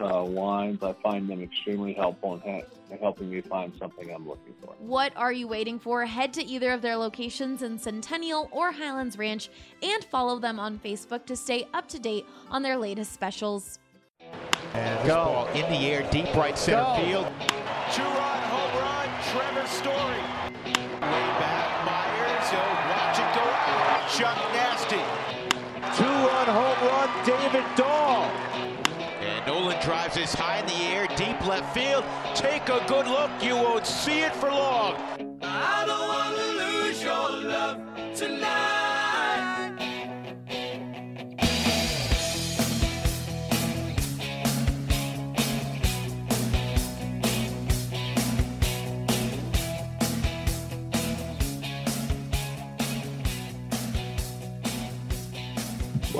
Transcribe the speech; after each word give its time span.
Uh, 0.00 0.24
wines, 0.24 0.82
I 0.82 0.94
find 1.02 1.28
them 1.28 1.42
extremely 1.42 1.92
helpful 1.92 2.34
in 2.34 2.40
ha- 2.40 2.66
helping 3.00 3.28
me 3.30 3.42
find 3.42 3.72
something 3.78 4.10
I'm 4.10 4.26
looking 4.26 4.54
for. 4.64 4.74
What 4.78 5.12
are 5.14 5.32
you 5.32 5.46
waiting 5.46 5.78
for? 5.78 6.06
Head 6.06 6.32
to 6.34 6.44
either 6.44 6.70
of 6.70 6.80
their 6.80 6.96
locations 6.96 7.62
in 7.62 7.78
Centennial 7.78 8.48
or 8.50 8.72
Highlands 8.72 9.18
Ranch 9.18 9.50
and 9.82 10.02
follow 10.04 10.38
them 10.38 10.58
on 10.58 10.78
Facebook 10.78 11.26
to 11.26 11.36
stay 11.36 11.68
up 11.74 11.86
to 11.88 11.98
date 11.98 12.26
on 12.50 12.62
their 12.62 12.78
latest 12.78 13.12
specials. 13.12 13.78
And 14.72 15.06
go. 15.06 15.14
ball 15.14 15.46
in 15.48 15.70
the 15.70 15.86
air, 15.86 16.08
deep 16.10 16.34
right 16.34 16.56
center 16.56 16.82
go. 16.82 16.94
field. 17.04 17.26
Two-run 17.92 18.42
home 18.48 18.80
run, 18.80 19.08
Trevor 19.30 19.66
Story. 19.66 20.20
Way 20.64 21.26
back, 21.36 21.84
Myers. 21.84 22.50
He'll 22.50 22.60
watch 22.88 23.18
it 23.18 23.30
go 23.36 23.44
out. 23.44 24.08
Chuck 24.16 24.38
Nasty. 24.54 25.02
Two-run 25.96 26.46
home 26.46 26.88
run, 26.88 27.10
David 27.26 27.64
Dahl. 27.76 28.19
Drives 29.82 30.14
this 30.14 30.34
high 30.34 30.58
in 30.58 30.66
the 30.66 30.74
air, 30.94 31.06
deep 31.16 31.46
left 31.46 31.72
field. 31.72 32.04
Take 32.34 32.68
a 32.68 32.84
good 32.86 33.06
look, 33.06 33.30
you 33.42 33.54
won't 33.54 33.86
see 33.86 34.20
it 34.20 34.34
for 34.36 34.50
long. 34.50 34.94
I 35.42 35.84
don't 35.86 36.06
want 36.06 36.36
to 36.36 36.86
lose 36.86 37.02
your 37.02 37.30
love 37.50 37.78
tonight. 38.14 38.59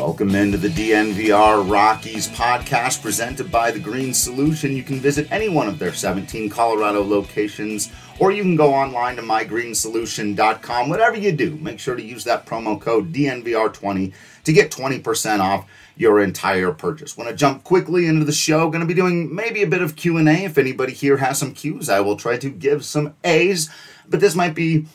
Welcome 0.00 0.34
into 0.34 0.56
the 0.56 0.68
DNVR 0.68 1.70
Rockies 1.70 2.26
podcast 2.28 3.02
presented 3.02 3.52
by 3.52 3.70
The 3.70 3.78
Green 3.78 4.14
Solution. 4.14 4.74
You 4.74 4.82
can 4.82 4.96
visit 4.96 5.30
any 5.30 5.50
one 5.50 5.68
of 5.68 5.78
their 5.78 5.92
17 5.92 6.48
Colorado 6.48 7.04
locations 7.04 7.92
or 8.18 8.32
you 8.32 8.42
can 8.42 8.56
go 8.56 8.72
online 8.72 9.16
to 9.16 9.22
mygreensolution.com. 9.22 10.88
Whatever 10.88 11.18
you 11.18 11.32
do, 11.32 11.54
make 11.56 11.78
sure 11.78 11.96
to 11.96 12.02
use 12.02 12.24
that 12.24 12.46
promo 12.46 12.80
code 12.80 13.12
DNVR20 13.12 14.14
to 14.44 14.52
get 14.54 14.70
20% 14.70 15.40
off 15.40 15.70
your 15.98 16.20
entire 16.20 16.72
purchase. 16.72 17.18
Want 17.18 17.28
to 17.28 17.36
jump 17.36 17.62
quickly 17.62 18.06
into 18.06 18.24
the 18.24 18.32
show? 18.32 18.70
Going 18.70 18.80
to 18.80 18.86
be 18.86 18.94
doing 18.94 19.34
maybe 19.34 19.62
a 19.62 19.66
bit 19.66 19.82
of 19.82 19.96
Q&A. 19.96 20.44
If 20.44 20.56
anybody 20.56 20.94
here 20.94 21.18
has 21.18 21.38
some 21.38 21.52
Q's, 21.52 21.90
I 21.90 22.00
will 22.00 22.16
try 22.16 22.38
to 22.38 22.48
give 22.48 22.86
some 22.86 23.14
A's, 23.22 23.68
but 24.08 24.20
this 24.20 24.34
might 24.34 24.54
be 24.54 24.86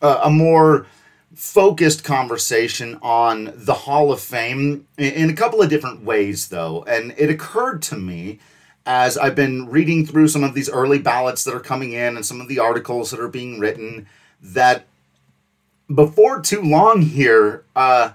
a, 0.00 0.20
a 0.24 0.30
more 0.30 0.86
focused 1.34 2.04
conversation 2.04 2.98
on 3.02 3.52
the 3.54 3.74
Hall 3.74 4.12
of 4.12 4.20
Fame 4.20 4.86
in 4.98 5.30
a 5.30 5.34
couple 5.34 5.62
of 5.62 5.68
different 5.68 6.04
ways, 6.04 6.48
though. 6.48 6.84
And 6.84 7.14
it 7.16 7.30
occurred 7.30 7.82
to 7.82 7.96
me 7.96 8.38
as 8.86 9.16
I've 9.16 9.34
been 9.34 9.68
reading 9.68 10.06
through 10.06 10.28
some 10.28 10.44
of 10.44 10.54
these 10.54 10.68
early 10.68 10.98
ballots 10.98 11.44
that 11.44 11.54
are 11.54 11.60
coming 11.60 11.92
in 11.92 12.16
and 12.16 12.24
some 12.24 12.40
of 12.40 12.48
the 12.48 12.58
articles 12.58 13.10
that 13.10 13.20
are 13.20 13.28
being 13.28 13.58
written 13.58 14.06
that 14.42 14.86
before 15.92 16.40
too 16.40 16.62
long 16.62 17.02
here, 17.02 17.64
uh, 17.74 18.12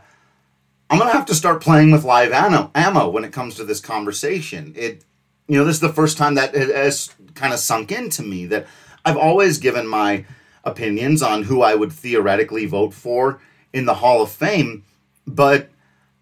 I'm 0.89 0.99
gonna 0.99 1.11
have 1.11 1.25
to 1.27 1.35
start 1.35 1.61
playing 1.61 1.91
with 1.91 2.03
live 2.03 2.31
ammo, 2.31 2.71
ammo 2.73 3.09
when 3.09 3.23
it 3.23 3.31
comes 3.31 3.55
to 3.55 3.63
this 3.63 3.79
conversation. 3.79 4.73
It, 4.75 5.03
you 5.47 5.57
know, 5.57 5.65
this 5.65 5.75
is 5.75 5.81
the 5.81 5.93
first 5.93 6.17
time 6.17 6.35
that 6.35 6.55
it 6.55 6.73
has 6.75 7.13
kind 7.35 7.53
of 7.53 7.59
sunk 7.59 7.91
into 7.91 8.23
me 8.23 8.45
that 8.47 8.67
I've 9.05 9.17
always 9.17 9.57
given 9.57 9.87
my 9.87 10.25
opinions 10.69 11.21
on 11.21 11.43
who 11.43 11.61
I 11.61 11.75
would 11.75 11.91
theoretically 11.91 12.65
vote 12.65 12.93
for 12.93 13.41
in 13.73 13.85
the 13.85 13.95
Hall 13.95 14.21
of 14.21 14.31
Fame, 14.31 14.83
but 15.27 15.69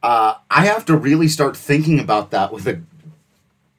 uh, 0.03 0.35
I 0.49 0.65
have 0.65 0.85
to 0.85 0.97
really 0.97 1.27
start 1.27 1.55
thinking 1.57 1.99
about 1.99 2.31
that 2.31 2.51
with 2.51 2.67
a 2.67 2.81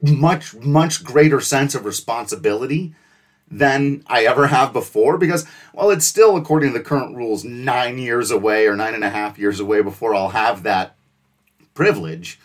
much, 0.01 0.55
much 0.55 1.03
greater 1.03 1.41
sense 1.41 1.75
of 1.75 1.85
responsibility 1.85 2.93
than 3.51 4.03
I 4.07 4.25
ever 4.25 4.47
have 4.47 4.73
before 4.73 5.17
because, 5.17 5.45
well, 5.73 5.89
it's 5.89 6.05
still, 6.05 6.37
according 6.37 6.71
to 6.71 6.77
the 6.77 6.83
current 6.83 7.15
rules, 7.15 7.43
nine 7.43 7.97
years 7.97 8.31
away 8.31 8.67
or 8.67 8.75
nine 8.75 8.93
and 8.93 9.03
a 9.03 9.09
half 9.09 9.39
years 9.39 9.59
away 9.59 9.81
before 9.81 10.13
I'll 10.13 10.29
have 10.29 10.63
that 10.63 10.95
privilege. 11.73 12.39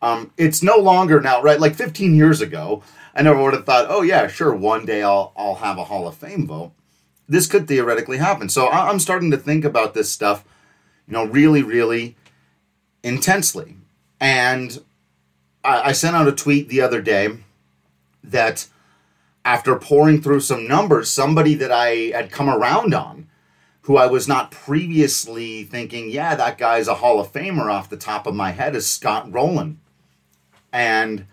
Um, 0.00 0.32
it's 0.36 0.62
no 0.62 0.76
longer 0.76 1.20
now, 1.20 1.42
right? 1.42 1.60
Like 1.60 1.74
15 1.74 2.14
years 2.14 2.40
ago, 2.40 2.82
I 3.14 3.22
never 3.22 3.42
would 3.42 3.52
have 3.54 3.66
thought, 3.66 3.86
oh 3.88 4.02
yeah, 4.02 4.28
sure, 4.28 4.54
one 4.54 4.86
day 4.86 5.02
I'll 5.02 5.32
I'll 5.36 5.56
have 5.56 5.76
a 5.76 5.84
Hall 5.84 6.06
of 6.06 6.14
Fame 6.14 6.46
vote 6.46 6.72
this 7.28 7.46
could 7.46 7.68
theoretically 7.68 8.16
happen. 8.16 8.48
So 8.48 8.68
I'm 8.68 8.98
starting 8.98 9.30
to 9.30 9.36
think 9.36 9.64
about 9.64 9.94
this 9.94 10.10
stuff, 10.10 10.44
you 11.06 11.12
know, 11.12 11.24
really, 11.24 11.62
really 11.62 12.16
intensely. 13.02 13.76
And 14.20 14.82
I, 15.62 15.92
sent 15.92 16.16
out 16.16 16.26
a 16.26 16.32
tweet 16.32 16.68
the 16.68 16.80
other 16.80 17.02
day 17.02 17.36
that 18.24 18.68
after 19.44 19.76
pouring 19.76 20.22
through 20.22 20.40
some 20.40 20.66
numbers, 20.66 21.10
somebody 21.10 21.54
that 21.54 21.70
I 21.70 22.10
had 22.14 22.32
come 22.32 22.48
around 22.48 22.94
on, 22.94 23.28
who 23.82 23.96
I 23.96 24.06
was 24.06 24.26
not 24.26 24.50
previously 24.50 25.64
thinking, 25.64 26.10
yeah, 26.10 26.34
that 26.34 26.58
guy's 26.58 26.88
a 26.88 26.96
Hall 26.96 27.20
of 27.20 27.32
Famer 27.32 27.72
off 27.72 27.88
the 27.88 27.96
top 27.96 28.26
of 28.26 28.34
my 28.34 28.50
head, 28.50 28.74
is 28.74 28.86
Scott 28.86 29.32
Rolen. 29.32 29.80
And 30.72 31.26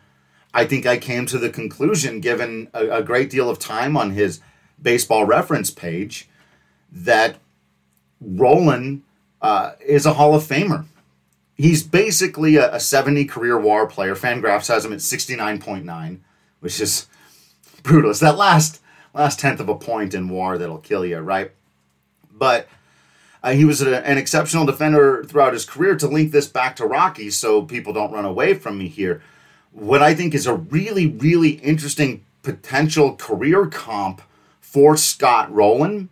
I 0.54 0.66
think 0.66 0.86
I 0.86 0.98
came 0.98 1.26
to 1.28 1.38
the 1.38 1.50
conclusion, 1.50 2.22
given 2.22 2.70
a, 2.74 2.88
a 2.88 3.04
great 3.04 3.30
deal 3.30 3.50
of 3.50 3.60
time 3.60 3.98
on 3.98 4.12
his 4.12 4.40
baseball 4.82 5.26
reference 5.26 5.72
page 5.72 6.30
that 6.92 7.38
Rolen 8.22 9.04
uh, 9.42 9.74
is 9.86 10.06
a 10.06 10.14
Hall 10.14 10.36
of 10.36 10.44
Famer. 10.44 10.86
He's 11.56 11.84
basically 11.84 12.58
a, 12.58 12.74
a 12.76 12.80
70 12.80 13.26
career 13.26 13.58
WAR 13.58 13.88
player. 13.88 14.16
Fangraphs 14.16 14.68
has 14.68 14.84
him 14.86 14.94
at 14.94 15.00
69.9, 15.00 16.20
which 16.60 16.82
is 16.82 17.08
brutal. 17.84 18.12
It's 18.12 18.20
that 18.20 18.38
last 18.38 18.82
last 19.14 19.40
tenth 19.40 19.62
of 19.62 19.70
a 19.70 19.76
point 19.76 20.14
in 20.14 20.28
WAR 20.28 20.58
that'll 20.58 20.80
kill 20.80 21.06
you, 21.06 21.20
right? 21.20 21.52
But 22.32 22.68
uh, 23.42 23.52
he 23.52 23.64
was 23.64 23.82
a, 23.82 24.06
an 24.06 24.18
exceptional 24.18 24.66
defender 24.66 25.24
throughout 25.24 25.54
his 25.54 25.66
career. 25.66 25.96
To 25.96 26.08
link 26.08 26.32
this 26.32 26.48
back 26.48 26.76
to 26.78 26.86
Rocky, 26.86 27.30
so 27.30 27.62
people 27.62 27.94
don't 27.94 28.12
run 28.12 28.26
away 28.26 28.56
from 28.56 28.78
me 28.78 28.90
here, 28.90 29.22
what 29.72 30.02
I 30.02 30.14
think 30.14 30.34
is 30.34 30.48
a 30.48 30.56
really, 30.56 31.08
really 31.08 31.52
interesting 31.52 32.26
potential 32.44 33.16
career 33.16 33.68
comp 33.68 34.22
for 34.76 34.98
Scott 34.98 35.50
Rolen 35.54 36.10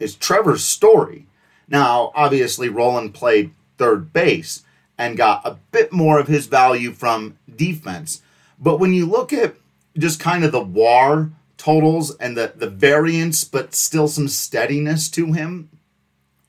is 0.00 0.16
Trevor's 0.16 0.64
Story. 0.64 1.26
Now, 1.68 2.10
obviously, 2.16 2.68
Rolen 2.68 3.12
played 3.12 3.52
third 3.78 4.12
base 4.12 4.64
and 4.98 5.16
got 5.16 5.46
a 5.46 5.58
bit 5.70 5.92
more 5.92 6.18
of 6.18 6.26
his 6.26 6.46
value 6.46 6.90
from 6.90 7.38
defense. 7.54 8.20
But 8.58 8.80
when 8.80 8.92
you 8.92 9.06
look 9.06 9.32
at 9.32 9.54
just 9.96 10.18
kind 10.18 10.42
of 10.42 10.50
the 10.50 10.60
WAR 10.60 11.30
totals 11.56 12.16
and 12.16 12.36
the, 12.36 12.52
the 12.56 12.68
variance, 12.68 13.44
but 13.44 13.76
still 13.76 14.08
some 14.08 14.26
steadiness 14.26 15.08
to 15.10 15.32
him, 15.32 15.70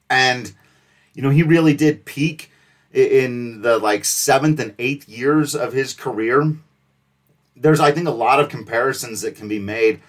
and, 0.10 0.56
you 1.14 1.22
know, 1.22 1.30
he 1.30 1.44
really 1.44 1.76
did 1.76 2.06
peak 2.06 2.50
in 2.92 3.62
the 3.62 3.78
like 3.78 4.04
seventh 4.04 4.60
and 4.60 4.74
eighth 4.80 5.08
years 5.08 5.54
of 5.54 5.74
his 5.74 5.94
career. 5.94 6.56
There's, 7.56 7.80
I 7.80 7.92
think, 7.92 8.08
a 8.08 8.12
lot 8.12 8.40
of 8.40 8.50
comparisons 8.50 9.22
that 9.22 9.36
can 9.36 9.48
be 9.48 9.60
made. 9.60 10.02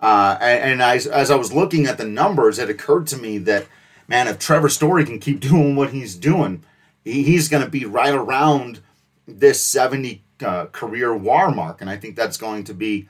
Uh, 0.00 0.38
and, 0.40 0.80
as, 0.80 1.06
as 1.06 1.30
I 1.30 1.36
was 1.36 1.52
looking 1.52 1.86
at 1.86 1.98
the 1.98 2.06
numbers, 2.06 2.58
it 2.58 2.70
occurred 2.70 3.06
to 3.08 3.16
me 3.16 3.38
that– 3.38 3.66
man, 4.10 4.26
if 4.26 4.40
Trevor 4.40 4.68
Story 4.68 5.06
can 5.06 5.20
keep 5.20 5.40
doing 5.50 5.76
what 5.76 5.92
he's 5.92 6.16
doing, 6.16 6.64
he's 7.04 7.48
going 7.48 7.64
to 7.64 7.70
be 7.70 7.86
right 7.86 8.12
around 8.12 8.80
this 9.26 9.62
70 9.62 10.22
uh, 10.44 10.66
career 10.66 11.16
WAR 11.16 11.50
mark. 11.54 11.80
And 11.80 11.88
I 11.88 11.96
think 11.96 12.16
that's 12.16 12.36
going 12.36 12.64
to 12.64 12.74
be 12.74 13.08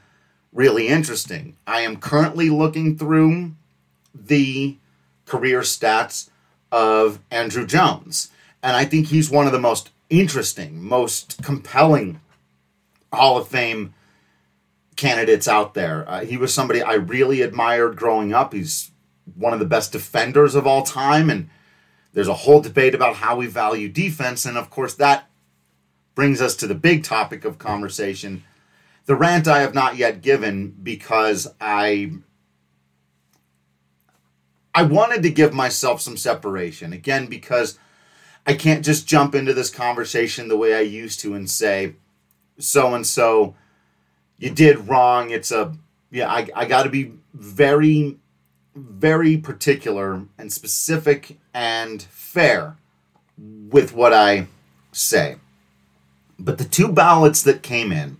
really 0.52 0.87
interesting. 0.87 1.56
I 1.66 1.81
am 1.81 1.96
currently 1.96 2.50
looking 2.50 2.96
through 2.96 3.52
the 4.14 4.76
career 5.25 5.60
stats 5.60 6.28
of 6.70 7.19
Andruw 7.31 7.66
Jones. 7.66 8.31
And 8.62 8.76
I 8.76 8.84
think 8.84 9.06
he's 9.06 9.31
one 9.31 9.46
of 9.46 9.52
the 9.52 9.58
most 9.58 9.90
interesting, 10.10 10.82
most 10.82 11.42
compelling 11.42 12.20
Hall 13.12 13.38
of 13.38 13.48
Fame 13.48 13.94
candidates 15.00 15.49
out 15.49 15.73
there. 15.73 16.05
Uh, 16.06 16.25
he 16.25 16.37
was 16.37 16.52
somebody 16.52 16.82
I 16.82 16.93
really 16.94 17.41
admired 17.41 17.97
growing 17.97 18.35
up. 18.35 18.52
He's 18.52 18.91
one 19.35 19.55
of 19.55 19.58
the 19.58 19.64
best 19.64 19.93
defenders 19.93 20.55
of 20.55 20.67
all 20.67 20.82
time. 20.82 21.31
And 21.31 21.49
there's 22.12 22.29
a 22.29 22.35
whole 22.35 22.61
debate 22.61 22.94
about 22.94 23.17
how 23.17 23.37
we 23.37 23.47
value 23.47 23.88
defense. 23.88 24.44
And 24.44 24.58
of 24.58 24.69
course, 24.69 24.94
that 24.94 25.29
brings 26.14 26.43
us 26.43 26.55
to 26.56 26.67
the 26.67 26.75
big 26.75 27.02
topic 27.02 27.47
of 27.47 27.58
conversation. 27.58 28.44
The 29.06 29.17
rant 29.17 29.49
I 29.49 29.61
have 29.61 29.75
not 29.75 29.97
yet 29.97 30.20
given 30.20 30.76
because 30.82 31.49
I 31.61 32.12
I 34.75 34.82
wanted 34.82 35.23
to 35.23 35.31
give 35.31 35.55
myself 35.55 36.02
some 36.02 36.19
separation. 36.19 36.93
Again, 36.93 37.26
because 37.26 37.79
I 38.47 38.52
can't 38.52 38.85
just 38.85 39.06
jump 39.06 39.35
into 39.35 39.55
this 39.55 39.70
conversation 39.70 40.49
the 40.49 40.58
way 40.58 40.75
I 40.75 40.81
used 40.81 41.20
to 41.20 41.35
and 41.35 41.50
say, 41.50 41.94
so 42.58 42.94
and 42.94 43.06
so, 43.06 43.55
you 44.40 44.50
did 44.50 44.88
wrong. 44.88 45.31
It's 45.31 45.52
a, 45.52 45.72
yeah, 46.10 46.28
I, 46.28 46.48
I 46.56 46.64
got 46.64 46.82
to 46.82 46.90
be 46.90 47.12
very 47.32 48.19
very 48.75 49.37
particular 49.37 50.22
and 50.38 50.52
specific 50.52 51.38
and 51.52 52.02
fair 52.02 52.76
with 53.37 53.92
what 53.92 54.12
I 54.12 54.46
say. 54.92 55.37
But 56.38 56.58
the 56.58 56.64
two 56.64 56.88
ballots 56.88 57.42
that 57.42 57.62
came 57.62 57.92
in 57.92 58.19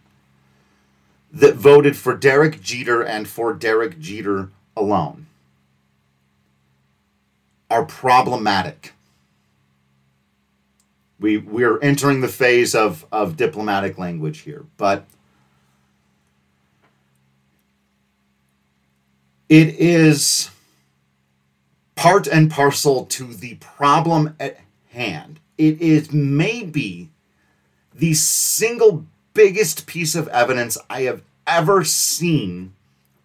that 1.33 1.55
voted 1.55 1.97
for 1.97 2.17
Derek 2.17 2.61
Jeter 2.61 3.03
and 3.03 3.29
for 3.29 3.55
Derek 3.55 3.99
Jeter 3.99 4.51
alone 4.77 5.27
are 7.71 7.85
problematic. 7.85 8.93
We 11.19 11.37
we're 11.39 11.79
entering 11.81 12.21
the 12.21 12.29
phase 12.29 12.75
of, 12.75 13.07
of 13.13 13.37
diplomatic 13.37 13.99
language 13.99 14.41
here, 14.41 14.65
but 14.77 15.05
It 19.51 19.81
is 19.81 20.49
part 21.97 22.29
and 22.29 22.49
parcel 22.49 23.05
to 23.07 23.35
the 23.35 23.57
problem 23.57 24.37
at 24.39 24.61
hand. 24.91 25.41
It 25.59 25.83
is 25.83 26.13
maybe 26.13 27.11
the 27.93 28.15
single 28.15 29.07
biggest 29.35 29.89
piece 29.89 30.15
of 30.15 30.29
evidence 30.29 30.79
I 30.89 31.03
have 31.03 31.23
ever 31.49 31.83
seen 31.83 32.75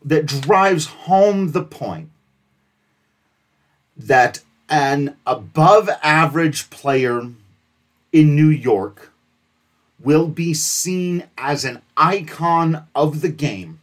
that 0.04 0.26
drives 0.26 0.88
home 0.88 1.52
the 1.52 1.64
point 1.64 2.10
that 3.96 4.42
an 4.68 5.18
above 5.28 5.92
average 6.02 6.72
player 6.72 7.30
in 8.12 8.36
New 8.36 8.50
York 8.50 9.14
will 10.00 10.28
be 10.28 10.56
seen 10.56 11.26
as 11.38 11.64
an 11.64 11.84
icon 11.96 12.88
of 12.96 13.22
the 13.22 13.30
game 13.30 13.80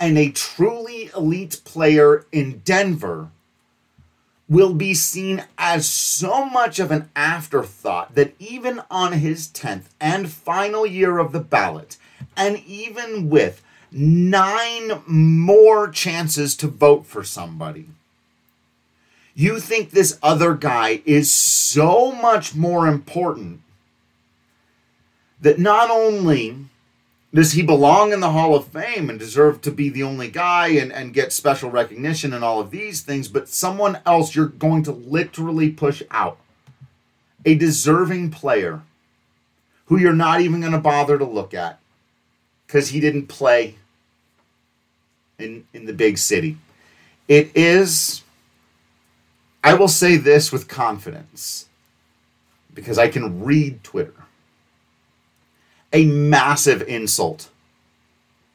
and 0.00 0.16
a 0.16 0.30
truly 0.30 1.10
elite 1.16 1.60
player 1.64 2.26
in 2.32 2.58
Denver 2.64 3.30
will 4.48 4.72
be 4.72 4.94
seen 4.94 5.44
as 5.58 5.88
so 5.88 6.46
much 6.46 6.78
of 6.78 6.90
an 6.90 7.10
afterthought 7.14 8.14
that 8.14 8.34
even 8.38 8.80
on 8.90 9.12
his 9.12 9.48
10th 9.48 9.84
and 10.00 10.30
final 10.30 10.86
year 10.86 11.18
of 11.18 11.32
the 11.32 11.40
ballot, 11.40 11.98
and 12.36 12.62
even 12.66 13.28
with 13.28 13.62
nine 13.90 15.02
more 15.06 15.88
chances 15.90 16.56
to 16.56 16.66
vote 16.66 17.04
for 17.04 17.22
somebody, 17.22 17.88
you 19.34 19.60
think 19.60 19.90
this 19.90 20.18
other 20.22 20.54
guy 20.54 21.02
is 21.04 21.32
so 21.32 22.10
much 22.10 22.54
more 22.54 22.88
important 22.88 23.60
that 25.40 25.58
not 25.58 25.90
only 25.90 26.67
does 27.38 27.52
he 27.52 27.62
belong 27.62 28.12
in 28.12 28.18
the 28.18 28.32
Hall 28.32 28.56
of 28.56 28.66
Fame 28.66 29.08
and 29.08 29.16
deserve 29.16 29.60
to 29.60 29.70
be 29.70 29.88
the 29.88 30.02
only 30.02 30.28
guy 30.28 30.70
and, 30.70 30.92
and 30.92 31.14
get 31.14 31.32
special 31.32 31.70
recognition 31.70 32.32
and 32.32 32.42
all 32.42 32.58
of 32.58 32.72
these 32.72 33.02
things? 33.02 33.28
But 33.28 33.48
someone 33.48 34.00
else 34.04 34.34
you're 34.34 34.46
going 34.46 34.82
to 34.82 34.90
literally 34.90 35.70
push 35.70 36.02
out. 36.10 36.38
A 37.44 37.54
deserving 37.54 38.32
player 38.32 38.82
who 39.84 39.98
you're 39.98 40.12
not 40.12 40.40
even 40.40 40.58
going 40.58 40.72
to 40.72 40.80
bother 40.80 41.16
to 41.16 41.24
look 41.24 41.54
at 41.54 41.78
because 42.66 42.88
he 42.88 42.98
didn't 42.98 43.28
play 43.28 43.76
in, 45.38 45.64
in 45.72 45.86
the 45.86 45.92
big 45.92 46.18
city. 46.18 46.58
It 47.28 47.52
is, 47.54 48.24
I 49.62 49.74
will 49.74 49.86
say 49.86 50.16
this 50.16 50.50
with 50.50 50.66
confidence 50.66 51.68
because 52.74 52.98
I 52.98 53.06
can 53.06 53.44
read 53.44 53.84
Twitter 53.84 54.24
a 55.92 56.04
massive 56.04 56.82
insult 56.82 57.48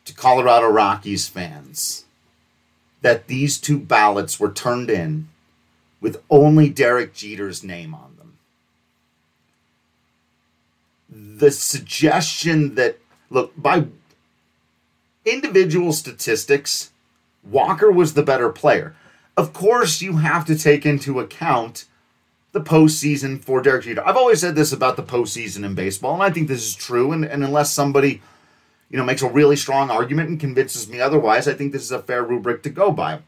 to 0.06 0.14
Colorado 0.14 0.68
Rockies 0.68 1.28
fans 1.28 2.06
that 3.02 3.28
these 3.28 3.58
two 3.58 3.78
ballots 3.78 4.40
were 4.40 4.52
turned 4.52 4.90
in 4.90 5.30
with 6.00 6.22
only 6.30 6.70
Derek 6.70 7.14
Jeter's 7.14 7.64
name 7.64 7.94
on 7.94 8.16
them. 8.18 8.38
The 11.40 11.52
suggestion 11.52 12.76
that, 12.76 13.00
look, 13.30 13.54
by 13.56 13.88
individual 15.26 15.94
statistics, 15.94 16.92
Walker 17.44 17.92
was 17.92 18.14
the 18.14 18.24
better 18.24 18.50
player. 18.50 18.96
Of 19.36 19.54
course, 19.54 20.02
you 20.02 20.18
have 20.18 20.46
to 20.46 20.58
take 20.58 20.86
into 20.86 21.20
account 21.20 21.86
the 22.54 22.62
postseason 22.62 23.44
for 23.44 23.62
Derek 23.62 23.84
Jeter. 23.84 24.08
I've 24.08 24.16
always 24.16 24.40
said 24.40 24.56
this 24.56 24.72
about 24.72 24.96
the 24.96 25.04
postseason 25.04 25.66
in 25.66 25.74
baseball, 25.74 26.14
and 26.14 26.24
I 26.24 26.30
think 26.30 26.48
this 26.48 26.64
is 26.64 26.76
true. 26.76 27.12
And, 27.12 27.26
and 27.26 27.44
unless 27.44 27.74
somebody, 27.74 28.22
you 28.90 28.98
know, 28.98 29.04
makes 29.04 29.24
a 29.24 29.28
really 29.28 29.56
strong 29.56 29.90
argument 29.90 30.30
and 30.30 30.40
convinces 30.40 30.88
me 30.88 31.02
otherwise, 31.02 31.48
I 31.48 31.54
think 31.54 31.72
this 31.72 31.82
is 31.82 31.92
a 31.92 32.02
fair 32.02 32.24
rubric 32.24 32.62
to 32.64 32.70
go 32.70 32.92
by. 32.92 33.20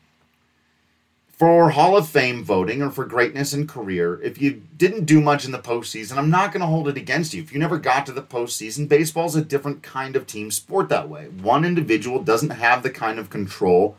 For 1.27 1.71
Hall 1.71 1.97
of 1.97 2.07
Fame 2.07 2.43
voting 2.43 2.81
or 2.81 2.91
for 2.91 3.03
greatness 3.03 3.51
in 3.51 3.67
career, 3.67 4.21
if 4.21 4.39
you 4.39 4.61
didn't 4.77 5.05
do 5.05 5.19
much 5.19 5.43
in 5.43 5.51
the 5.51 5.59
postseason, 5.59 6.17
I'm 6.17 6.29
not 6.29 6.53
going 6.53 6.61
to 6.61 6.67
hold 6.67 6.87
it 6.87 6.95
against 6.95 7.33
you. 7.33 7.41
If 7.41 7.51
you 7.51 7.59
never 7.59 7.77
got 7.77 8.05
to 8.05 8.13
the 8.13 8.21
postseason, 8.21 8.87
baseball's 8.87 9.35
a 9.35 9.43
different 9.43 9.81
kind 9.83 10.15
of 10.15 10.27
team 10.27 10.49
sport 10.51 10.87
that 10.89 11.09
way. 11.09 11.25
One 11.25 11.65
individual 11.65 12.23
doesn't 12.23 12.51
have 12.51 12.83
the 12.83 12.89
kind 12.91 13.19
of 13.19 13.31
control 13.31 13.97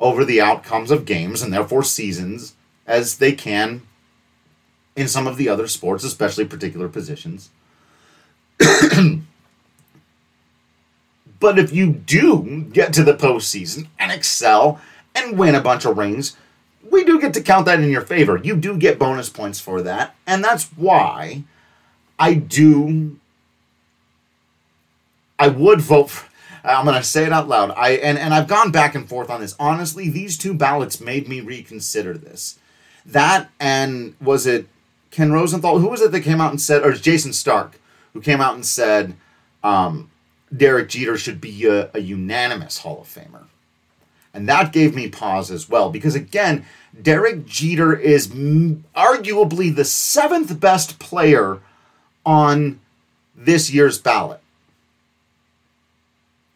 over 0.00 0.24
the 0.24 0.40
outcomes 0.40 0.90
of 0.90 1.04
games 1.04 1.42
and 1.42 1.52
therefore 1.52 1.84
seasons 1.84 2.56
as 2.88 3.18
they 3.18 3.32
can 3.32 3.82
in 4.96 5.08
some 5.08 5.26
of 5.26 5.36
the 5.36 5.48
other 5.48 5.66
sports, 5.66 6.04
especially 6.04 6.44
particular 6.44 6.88
positions. 6.88 7.50
but 11.40 11.58
if 11.58 11.72
you 11.72 11.92
do 11.92 12.66
get 12.72 12.92
to 12.92 13.02
the 13.02 13.14
postseason 13.14 13.88
and 13.98 14.12
excel 14.12 14.80
and 15.14 15.38
win 15.38 15.54
a 15.54 15.60
bunch 15.60 15.84
of 15.84 15.96
rings, 15.96 16.36
we 16.90 17.04
do 17.04 17.20
get 17.20 17.34
to 17.34 17.42
count 17.42 17.66
that 17.66 17.80
in 17.80 17.90
your 17.90 18.02
favor. 18.02 18.40
You 18.42 18.56
do 18.56 18.76
get 18.76 18.98
bonus 18.98 19.28
points 19.28 19.58
for 19.60 19.82
that. 19.82 20.14
And 20.26 20.44
that's 20.44 20.66
why 20.76 21.44
I 22.18 22.34
do. 22.34 23.18
I 25.38 25.48
would 25.48 25.80
vote 25.80 26.10
for. 26.10 26.28
I'm 26.64 26.84
going 26.84 26.96
to 26.96 27.02
say 27.02 27.24
it 27.24 27.32
out 27.32 27.48
loud. 27.48 27.72
I 27.72 27.92
and, 27.92 28.16
and 28.16 28.32
I've 28.32 28.46
gone 28.46 28.70
back 28.70 28.94
and 28.94 29.08
forth 29.08 29.30
on 29.30 29.40
this. 29.40 29.56
Honestly, 29.58 30.08
these 30.08 30.38
two 30.38 30.54
ballots 30.54 31.00
made 31.00 31.28
me 31.28 31.40
reconsider 31.40 32.16
this. 32.16 32.58
That 33.04 33.50
and 33.58 34.14
was 34.20 34.46
it 34.46 34.68
Ken 35.12 35.30
Rosenthal? 35.30 35.78
Who 35.78 35.88
was 35.88 36.00
it 36.00 36.10
that 36.10 36.22
came 36.22 36.40
out 36.40 36.50
and 36.50 36.60
said, 36.60 36.82
or 36.82 36.92
Jayson 36.92 37.32
Stark, 37.32 37.78
who 38.12 38.20
came 38.20 38.40
out 38.40 38.54
and 38.54 38.66
said 38.66 39.14
um, 39.62 40.10
Derek 40.54 40.88
Jeter 40.88 41.16
should 41.16 41.40
be 41.40 41.66
a, 41.66 41.90
a 41.94 42.00
unanimous 42.00 42.78
Hall 42.78 43.00
of 43.02 43.06
Famer. 43.06 43.44
And 44.34 44.48
that 44.48 44.72
gave 44.72 44.94
me 44.94 45.08
pause 45.08 45.50
as 45.50 45.68
well 45.68 45.90
because, 45.90 46.14
again, 46.14 46.64
Derek 47.00 47.44
Jeter 47.46 47.94
is 47.94 48.30
m- 48.30 48.84
arguably 48.96 49.74
the 49.74 49.84
seventh 49.84 50.58
best 50.58 50.98
player 50.98 51.60
on 52.24 52.80
this 53.36 53.70
year's 53.70 53.98
ballot. 53.98 54.40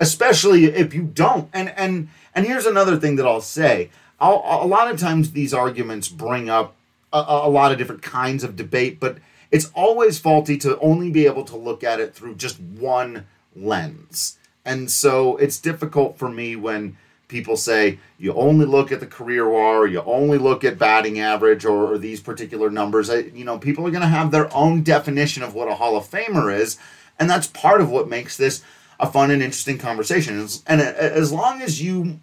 Especially 0.01 0.67
if 0.67 0.95
you 0.95 1.03
don't. 1.03 1.51
And 1.53 1.71
and 1.71 2.09
and 2.35 2.47
here's 2.47 2.67
another 2.67 2.97
thing 2.97 3.17
that 3.17 3.27
I'll 3.27 3.41
say. 3.41 3.91
I'll, 4.19 4.43
a 4.63 4.67
lot 4.67 4.91
of 4.91 4.99
times 4.99 5.33
these 5.33 5.53
arguments 5.53 6.09
bring 6.09 6.49
up 6.49 6.75
a, 7.21 7.47
a 7.47 7.51
lot 7.51 7.73
of 7.73 7.79
different 7.79 8.03
kinds 8.03 8.45
of 8.45 8.57
debate, 8.57 9.01
but 9.01 9.19
it's 9.51 9.71
always 9.75 10.19
faulty 10.19 10.57
to 10.59 10.79
only 10.81 11.11
be 11.11 11.27
able 11.27 11.45
to 11.45 11.57
look 11.57 11.85
at 11.85 12.01
it 12.01 12.15
through 12.15 12.35
just 12.35 12.61
one 12.61 13.27
lens. 13.55 14.39
And 14.65 14.91
so 14.91 15.37
it's 15.37 15.59
difficult 15.59 16.19
for 16.19 16.29
me 16.29 16.57
when 16.57 16.97
people 17.29 17.57
say 17.57 17.99
you 18.19 18.33
only 18.35 18.67
look 18.67 18.93
at 18.93 19.01
the 19.01 19.07
career 19.07 19.49
WAR, 19.49 19.87
you 19.87 20.03
only 20.03 20.39
look 20.39 20.65
at 20.65 20.79
batting 20.79 21.19
average 21.19 21.65
or, 21.65 21.93
or 21.93 21.99
these 21.99 22.21
particular 22.21 22.71
numbers. 22.71 23.11
I, 23.11 23.19
you 23.19 23.45
know, 23.45 23.59
people 23.59 23.87
are 23.87 23.91
going 23.91 24.03
to 24.03 24.09
have 24.09 24.31
their 24.31 24.53
own 24.55 24.83
definition 24.83 25.43
of 25.43 25.55
what 25.55 25.69
a 25.69 25.75
Hall 25.75 25.97
of 25.97 26.09
Famer 26.09 26.57
is, 26.57 26.79
and 27.19 27.29
that's 27.31 27.47
part 27.47 27.81
of 27.81 27.91
what 27.91 28.09
makes 28.09 28.37
this 28.37 28.63
a 28.99 29.11
fun 29.11 29.31
and 29.31 29.43
interesting 29.43 29.79
conversation. 29.79 30.47
And 30.67 30.81
as 30.81 31.33
long 31.33 31.63
as 31.63 31.83
you 31.83 32.21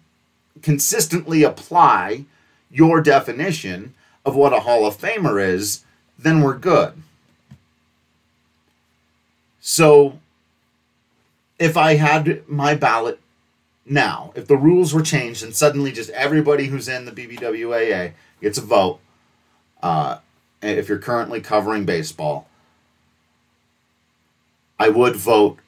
consistently 0.62 1.42
apply 1.42 2.24
your 2.70 3.00
definition 3.00 3.94
of 4.24 4.34
what 4.34 4.52
a 4.52 4.60
Hall 4.60 4.86
of 4.86 4.96
Famer 4.96 5.42
is, 5.42 5.84
then 6.18 6.40
we're 6.40 6.56
good. 6.56 6.94
So 9.60 10.18
if 11.58 11.76
I 11.76 11.94
had 11.94 12.46
my 12.48 12.74
ballot 12.74 13.20
now, 13.86 14.32
if 14.34 14.46
the 14.46 14.56
rules 14.56 14.94
were 14.94 15.02
changed 15.02 15.42
and 15.42 15.54
suddenly 15.54 15.92
just 15.92 16.10
everybody 16.10 16.66
who's 16.66 16.88
in 16.88 17.04
the 17.04 17.12
BBWAA 17.12 18.12
gets 18.40 18.58
a 18.58 18.62
vote, 18.62 19.00
uh, 19.82 20.18
if 20.62 20.88
you're 20.88 20.98
currently 20.98 21.40
covering 21.40 21.84
baseball, 21.84 22.48
I 24.78 24.88
would 24.88 25.16
vote, 25.16 25.58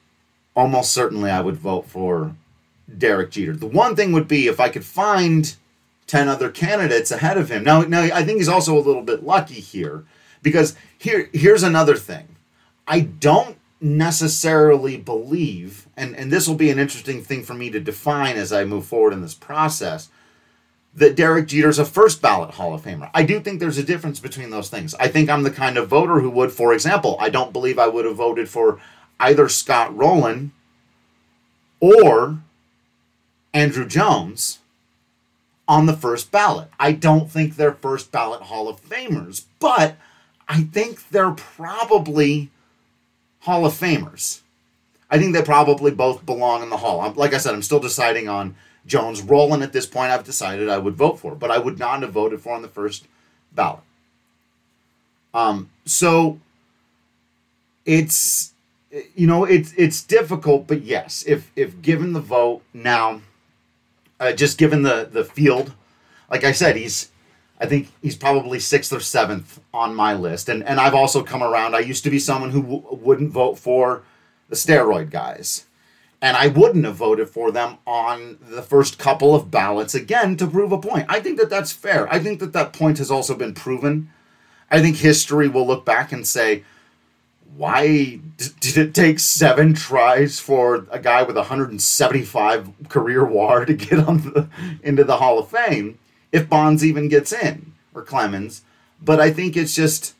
almost 0.55 0.91
certainly, 0.91 1.29
I 1.29 1.41
would 1.41 1.57
vote 1.57 1.87
for 1.87 2.35
Derek 2.97 3.31
Jeter. 3.31 3.55
The 3.55 3.67
one 3.67 3.95
thing 3.95 4.11
would 4.11 4.27
be 4.27 4.47
if 4.47 4.59
I 4.59 4.69
could 4.69 4.85
find 4.85 5.55
10 6.07 6.27
other 6.27 6.49
candidates 6.49 7.11
ahead 7.11 7.37
of 7.37 7.51
him. 7.51 7.63
Now, 7.63 7.81
now 7.81 8.01
I 8.01 8.23
think 8.23 8.37
he's 8.37 8.47
also 8.47 8.75
a 8.75 8.79
little 8.79 9.03
bit 9.03 9.23
lucky 9.23 9.59
here 9.59 10.05
because 10.41 10.75
here 10.97 11.29
here's 11.33 11.63
another 11.63 11.95
thing. 11.95 12.35
I 12.87 13.01
don't 13.01 13.57
necessarily 13.79 14.97
believe, 14.97 15.87
and, 15.95 16.15
and 16.15 16.31
this 16.31 16.47
will 16.47 16.55
be 16.55 16.69
an 16.69 16.79
interesting 16.79 17.21
thing 17.21 17.43
for 17.43 17.53
me 17.53 17.69
to 17.69 17.79
define 17.79 18.37
as 18.37 18.51
I 18.51 18.63
move 18.63 18.85
forward 18.85 19.13
in 19.13 19.21
this 19.21 19.35
process, 19.35 20.09
that 20.95 21.15
Derek 21.15 21.47
Jeter's 21.47 21.77
a 21.77 21.85
first 21.85 22.21
ballot 22.21 22.55
Hall 22.55 22.73
of 22.73 22.81
Famer. 22.81 23.11
I 23.13 23.23
do 23.23 23.39
think 23.39 23.59
there's 23.59 23.77
a 23.77 23.83
difference 23.83 24.19
between 24.19 24.49
those 24.49 24.69
things. 24.69 24.95
I 24.95 25.09
think 25.09 25.29
I'm 25.29 25.43
the 25.43 25.51
kind 25.51 25.77
of 25.77 25.89
voter 25.89 26.21
who 26.21 26.29
would, 26.31 26.51
for 26.51 26.73
example, 26.73 27.17
I 27.19 27.29
don't 27.29 27.53
believe 27.53 27.77
I 27.77 27.87
would 27.87 28.05
have 28.05 28.15
voted 28.15 28.49
for 28.49 28.79
either 29.19 29.47
Scott 29.47 29.95
Rolen 29.95 30.53
or 31.79 32.39
Andruw 33.53 33.87
Jones 33.87 34.59
on 35.67 35.85
the 35.85 35.93
first 35.93 36.31
ballot. 36.31 36.69
I 36.79 36.93
don't 36.93 37.29
think 37.29 37.55
they're 37.55 37.73
first 37.73 38.11
ballot 38.11 38.43
Hall 38.43 38.69
of 38.69 38.81
Famers, 38.81 39.45
but 39.59 39.95
I 40.47 40.61
think 40.61 41.09
they're 41.09 41.31
probably 41.31 42.49
Hall 43.41 43.65
of 43.65 43.73
Famers. 43.73 44.41
I 45.09 45.17
think 45.17 45.33
they 45.33 45.41
probably 45.41 45.91
both 45.91 46.25
belong 46.25 46.63
in 46.63 46.69
the 46.69 46.77
Hall. 46.77 47.01
I'm, 47.01 47.15
like 47.15 47.33
I 47.33 47.37
said, 47.37 47.53
I'm 47.53 47.61
still 47.61 47.79
deciding 47.79 48.27
on 48.27 48.55
Jones. 48.85 49.21
Rolen 49.21 49.61
at 49.61 49.73
this 49.73 49.85
point, 49.85 50.11
I've 50.11 50.23
decided 50.23 50.69
I 50.69 50.77
would 50.77 50.95
vote 50.95 51.19
for, 51.19 51.35
but 51.35 51.51
I 51.51 51.57
would 51.57 51.79
not 51.79 52.01
have 52.01 52.11
voted 52.11 52.41
for 52.41 52.53
on 52.53 52.61
the 52.61 52.67
first 52.67 53.07
ballot. 53.53 53.81
Um, 55.33 55.69
so 55.85 56.39
it's 57.85 58.53
you 59.15 59.27
know 59.27 59.43
it's 59.43 59.73
it's 59.77 60.03
difficult, 60.03 60.67
but 60.67 60.81
yes, 60.81 61.23
if 61.27 61.51
if 61.55 61.81
given 61.81 62.13
the 62.13 62.19
vote 62.19 62.63
now, 62.73 63.21
uh, 64.19 64.33
just 64.33 64.57
given 64.57 64.81
the 64.83 65.07
the 65.11 65.23
field, 65.23 65.73
like 66.29 66.43
I 66.43 66.51
said, 66.51 66.75
he's 66.75 67.11
I 67.59 67.65
think 67.65 67.91
he's 68.01 68.15
probably 68.15 68.59
sixth 68.59 68.93
or 68.93 68.99
seventh 68.99 69.59
on 69.73 69.95
my 69.95 70.13
list. 70.13 70.49
And 70.49 70.63
and 70.63 70.79
I've 70.79 70.95
also 70.95 71.23
come 71.23 71.43
around. 71.43 71.75
I 71.75 71.79
used 71.79 72.03
to 72.03 72.09
be 72.09 72.19
someone 72.19 72.51
who 72.51 72.61
w- 72.61 72.87
wouldn't 72.91 73.31
vote 73.31 73.57
for 73.57 74.03
the 74.49 74.55
steroid 74.55 75.09
guys. 75.09 75.65
And 76.19 76.35
I 76.35 76.47
wouldn't 76.47 76.85
have 76.85 76.95
voted 76.95 77.29
for 77.29 77.51
them 77.51 77.77
on 77.85 78.39
the 78.41 78.63
first 78.63 78.97
couple 78.97 79.35
of 79.35 79.51
ballots 79.51 79.93
again 79.93 80.35
to 80.37 80.47
prove 80.47 80.71
a 80.71 80.79
point. 80.79 81.05
I 81.09 81.19
think 81.19 81.37
that 81.37 81.49
that's 81.49 81.71
fair. 81.71 82.11
I 82.11 82.17
think 82.17 82.39
that 82.39 82.53
that 82.53 82.73
point 82.73 82.97
has 82.97 83.11
also 83.11 83.35
been 83.35 83.53
proven. 83.53 84.09
I 84.71 84.81
think 84.81 84.97
history 84.97 85.47
will 85.47 85.67
look 85.67 85.85
back 85.85 86.11
and 86.11 86.27
say, 86.27 86.63
why 87.55 88.19
did 88.59 88.77
it 88.77 88.93
take 88.93 89.19
seven 89.19 89.73
tries 89.73 90.39
for 90.39 90.85
a 90.91 90.99
guy 90.99 91.23
with 91.23 91.35
175 91.35 92.69
career 92.89 93.25
WAR 93.25 93.65
to 93.65 93.73
get 93.73 93.99
on 93.99 94.17
the, 94.17 94.49
into 94.83 95.03
the 95.03 95.17
Hall 95.17 95.39
of 95.39 95.49
Fame? 95.49 95.97
if 96.31 96.49
Bonds 96.49 96.83
even 96.83 97.07
gets 97.07 97.31
in 97.31 97.73
or 97.93 98.03
Clemens. 98.03 98.63
But 99.01 99.19
I 99.19 99.31
think 99.31 99.55
it's 99.55 99.75
just, 99.75 100.15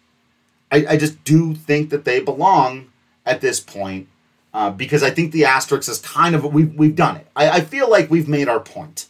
I, 0.72 0.86
I 0.90 0.98
just 0.98 1.24
do 1.24 1.54
think 1.54 1.90
that 1.90 2.06
they 2.06 2.20
belong 2.20 2.92
at 3.26 3.42
this 3.42 3.60
point 3.60 4.08
uh, 4.54 4.72
because 4.72 5.04
I 5.04 5.10
think 5.10 5.32
the 5.32 5.46
asterisk 5.46 5.90
is 5.90 6.00
kind 6.00 6.34
of 6.36 6.44
we've 6.54 6.74
we've 6.76 6.96
done 6.96 7.18
it. 7.18 7.28
I, 7.36 7.50
I 7.50 7.62
feel 7.62 7.90
like 7.90 8.10
we've 8.10 8.28
made 8.28 8.48
our 8.48 8.60
point, 8.60 9.08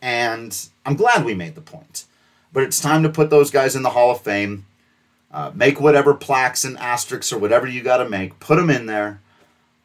and 0.00 0.68
I'm 0.84 0.96
glad 0.96 1.24
we 1.24 1.34
made 1.34 1.54
the 1.54 1.60
point. 1.60 2.04
But 2.52 2.62
it's 2.62 2.80
time 2.80 3.02
to 3.02 3.08
put 3.08 3.30
those 3.30 3.50
guys 3.50 3.76
in 3.76 3.82
the 3.82 3.90
Hall 3.90 4.10
of 4.10 4.22
Fame. 4.22 4.64
Uh, 5.30 5.50
make 5.54 5.78
whatever 5.78 6.14
plaques 6.14 6.64
and 6.64 6.78
asterisks 6.78 7.32
or 7.32 7.38
whatever 7.38 7.66
you 7.66 7.82
got 7.82 7.98
to 7.98 8.08
make, 8.08 8.40
put 8.40 8.56
them 8.56 8.70
in 8.70 8.86
there. 8.86 9.20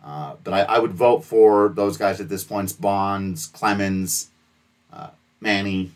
Uh, 0.03 0.35
but 0.43 0.53
I, 0.53 0.61
I, 0.61 0.79
would 0.79 0.93
vote 0.93 1.23
for 1.23 1.69
those 1.69 1.97
guys 1.97 2.21
at 2.21 2.29
this 2.29 2.43
point: 2.43 2.79
Bonds, 2.79 3.47
Clemens, 3.47 4.29
uh, 4.91 5.09
Manny, 5.41 5.91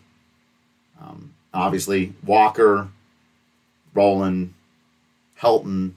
um, 1.02 1.34
obviously, 1.54 2.14
Walker, 2.26 2.90
Rolen, 3.94 4.54
Helton, 5.40 5.94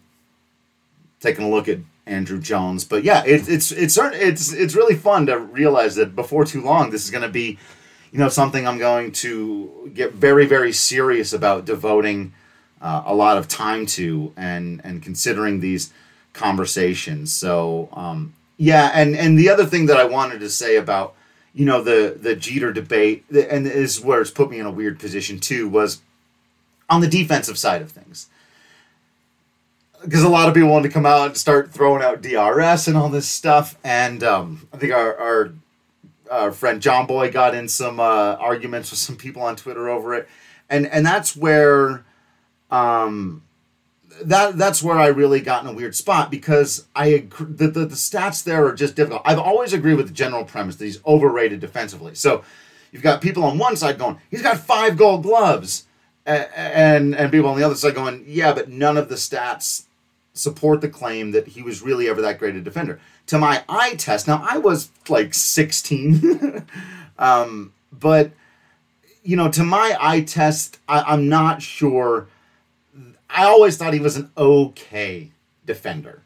taking 1.20 1.44
a 1.44 1.50
look 1.50 1.68
at 1.68 1.78
Andruw 2.06 2.40
Jones. 2.40 2.84
But 2.84 3.04
yeah, 3.04 3.24
it, 3.24 3.48
it's 3.48 3.70
it's 3.70 3.96
it's 3.98 4.52
it's 4.52 4.74
really 4.74 4.96
fun 4.96 5.26
to 5.26 5.38
realize 5.38 5.94
that 5.96 6.16
before 6.16 6.44
too 6.44 6.62
long, 6.62 6.90
this 6.90 7.04
is 7.04 7.10
going 7.10 7.22
to 7.22 7.28
be, 7.28 7.58
you 8.12 8.18
know, 8.18 8.28
something 8.28 8.66
I'm 8.66 8.78
going 8.78 9.12
to 9.12 9.90
get 9.94 10.12
very 10.12 10.46
very 10.46 10.72
serious 10.72 11.32
about 11.32 11.64
devoting 11.64 12.32
uh, 12.80 13.02
a 13.06 13.14
lot 13.14 13.36
of 13.36 13.48
time 13.48 13.86
to 13.86 14.32
and 14.36 14.80
and 14.84 15.02
considering 15.02 15.60
these 15.60 15.92
conversations. 16.32 17.32
So 17.32 17.88
um, 17.92 18.34
yeah, 18.56 18.90
and 18.94 19.16
and 19.16 19.38
the 19.38 19.48
other 19.48 19.66
thing 19.66 19.86
that 19.86 19.96
I 19.96 20.04
wanted 20.04 20.40
to 20.40 20.50
say 20.50 20.76
about 20.76 21.14
you 21.54 21.64
know 21.64 21.82
the 21.82 22.16
the 22.20 22.36
Jeter 22.36 22.72
debate, 22.72 23.24
and 23.30 23.66
this 23.66 23.98
is 23.98 24.04
where 24.04 24.20
it's 24.20 24.30
put 24.30 24.50
me 24.50 24.58
in 24.58 24.66
a 24.66 24.70
weird 24.70 24.98
position 24.98 25.40
too, 25.40 25.68
was 25.68 26.00
on 26.88 27.00
the 27.00 27.08
defensive 27.08 27.58
side 27.58 27.82
of 27.82 27.90
things. 27.90 28.28
Because 30.02 30.22
a 30.22 30.30
lot 30.30 30.48
of 30.48 30.54
people 30.54 30.70
wanted 30.70 30.88
to 30.88 30.94
come 30.94 31.04
out 31.04 31.26
and 31.26 31.36
start 31.36 31.72
throwing 31.72 32.02
out 32.02 32.22
DRS 32.22 32.88
and 32.88 32.96
all 32.96 33.10
this 33.10 33.28
stuff, 33.28 33.76
and 33.84 34.22
um, 34.22 34.66
I 34.72 34.78
think 34.78 34.92
our, 34.92 35.16
our 35.18 35.52
our 36.30 36.52
friend 36.52 36.80
John 36.80 37.06
Boy 37.06 37.30
got 37.30 37.54
in 37.54 37.68
some 37.68 38.00
uh, 38.00 38.36
arguments 38.38 38.90
with 38.90 39.00
some 39.00 39.16
people 39.16 39.42
on 39.42 39.56
Twitter 39.56 39.90
over 39.90 40.14
it, 40.14 40.28
and 40.70 40.86
and 40.86 41.04
that's 41.04 41.36
where 41.36 42.04
um, 42.70 43.42
that 44.22 44.58
that's 44.58 44.82
where 44.82 44.98
I 44.98 45.08
really 45.08 45.40
got 45.40 45.64
in 45.64 45.70
a 45.70 45.72
weird 45.72 45.94
spot 45.94 46.30
because 46.30 46.86
I 46.94 47.26
the, 47.38 47.68
the, 47.68 47.86
the 47.86 47.94
stats 47.94 48.44
there 48.44 48.66
are 48.66 48.74
just 48.74 48.96
difficult. 48.96 49.22
I've 49.24 49.38
always 49.38 49.72
agreed 49.72 49.94
with 49.94 50.08
the 50.08 50.14
general 50.14 50.44
premise 50.44 50.76
that 50.76 50.84
he's 50.84 51.04
overrated 51.04 51.60
defensively. 51.60 52.14
So 52.14 52.44
you've 52.92 53.02
got 53.02 53.20
people 53.20 53.44
on 53.44 53.58
one 53.58 53.76
side 53.76 53.98
going, 53.98 54.18
he's 54.30 54.42
got 54.42 54.58
five 54.58 54.96
Gold 54.96 55.22
Gloves, 55.22 55.86
and 56.26 57.14
and 57.14 57.32
people 57.32 57.50
on 57.50 57.58
the 57.58 57.64
other 57.64 57.74
side 57.74 57.94
going, 57.94 58.24
yeah, 58.26 58.52
but 58.52 58.68
none 58.68 58.96
of 58.96 59.08
the 59.08 59.14
stats 59.14 59.84
support 60.32 60.80
the 60.80 60.88
claim 60.88 61.32
that 61.32 61.48
he 61.48 61.62
was 61.62 61.82
really 61.82 62.08
ever 62.08 62.22
that 62.22 62.38
great 62.38 62.54
a 62.54 62.60
defender. 62.60 63.00
To 63.26 63.38
my 63.38 63.64
eye 63.68 63.94
test, 63.94 64.26
now 64.26 64.44
I 64.48 64.58
was 64.58 64.90
like 65.08 65.34
16, 65.34 66.66
um, 67.18 67.72
but 67.92 68.32
you 69.22 69.36
know, 69.36 69.50
to 69.50 69.62
my 69.62 69.96
eye 70.00 70.22
test, 70.22 70.78
I, 70.88 71.02
I'm 71.02 71.28
not 71.28 71.62
sure. 71.62 72.26
I 73.32 73.44
always 73.44 73.76
thought 73.76 73.94
he 73.94 74.00
was 74.00 74.16
an 74.16 74.30
okay 74.36 75.30
defender. 75.66 76.22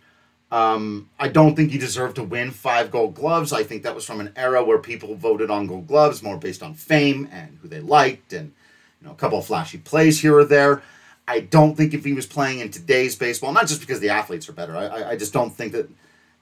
Um, 0.51 1.11
I 1.19 1.29
don't 1.29 1.57
think 1.57 1.73
he 1.73 1.79
deserved 1.79 2.17
to 2.17 2.23
win 2.23 2.51
five 2.51 2.91
gold 2.91 3.15
gloves. 3.15 3.53
I 3.53 3.65
think 3.65 3.83
that 3.83 3.95
was 3.95 4.05
from 4.05 4.21
an 4.21 4.33
era 4.37 4.65
where 4.65 4.79
people 4.79 5.15
voted 5.17 5.51
on 5.51 5.67
gold 5.67 5.89
gloves 5.89 6.23
more 6.23 6.37
based 6.37 6.63
on 6.63 6.75
fame 6.75 7.29
and 7.33 7.59
who 7.61 7.69
they 7.69 7.81
liked 7.81 8.33
and 8.33 8.53
you 9.01 9.07
know 9.07 9.13
a 9.13 9.17
couple 9.17 9.39
of 9.39 9.47
flashy 9.47 9.79
plays 9.79 10.21
here 10.21 10.37
or 10.37 10.45
there. 10.45 10.83
I 11.27 11.41
don't 11.41 11.75
think 11.75 11.95
if 11.95 12.05
he 12.05 12.13
was 12.13 12.27
playing 12.27 12.61
in 12.61 12.71
today's 12.71 13.17
baseball, 13.17 13.53
not 13.53 13.67
just 13.67 13.81
because 13.81 13.99
the 13.99 14.11
athletes 14.11 14.49
are 14.49 14.53
better, 14.53 14.77
I, 14.77 15.11
I 15.11 15.17
just 15.17 15.33
don't 15.33 15.51
think 15.51 15.73
that 15.73 15.89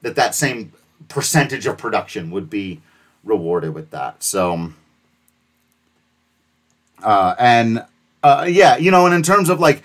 that 0.02 0.16
that 0.16 0.34
same 0.34 0.72
percentage 1.08 1.66
of 1.66 1.78
production 1.78 2.30
would 2.32 2.50
be 2.50 2.82
rewarded 3.24 3.74
with 3.74 3.90
that. 3.90 4.22
So, 4.22 4.72
uh, 7.02 7.34
and 7.38 7.84
uh, 8.22 8.46
yeah, 8.48 8.76
you 8.76 8.90
know, 8.90 9.06
and 9.06 9.14
in 9.14 9.22
terms 9.22 9.48
of 9.48 9.60
like 9.60 9.82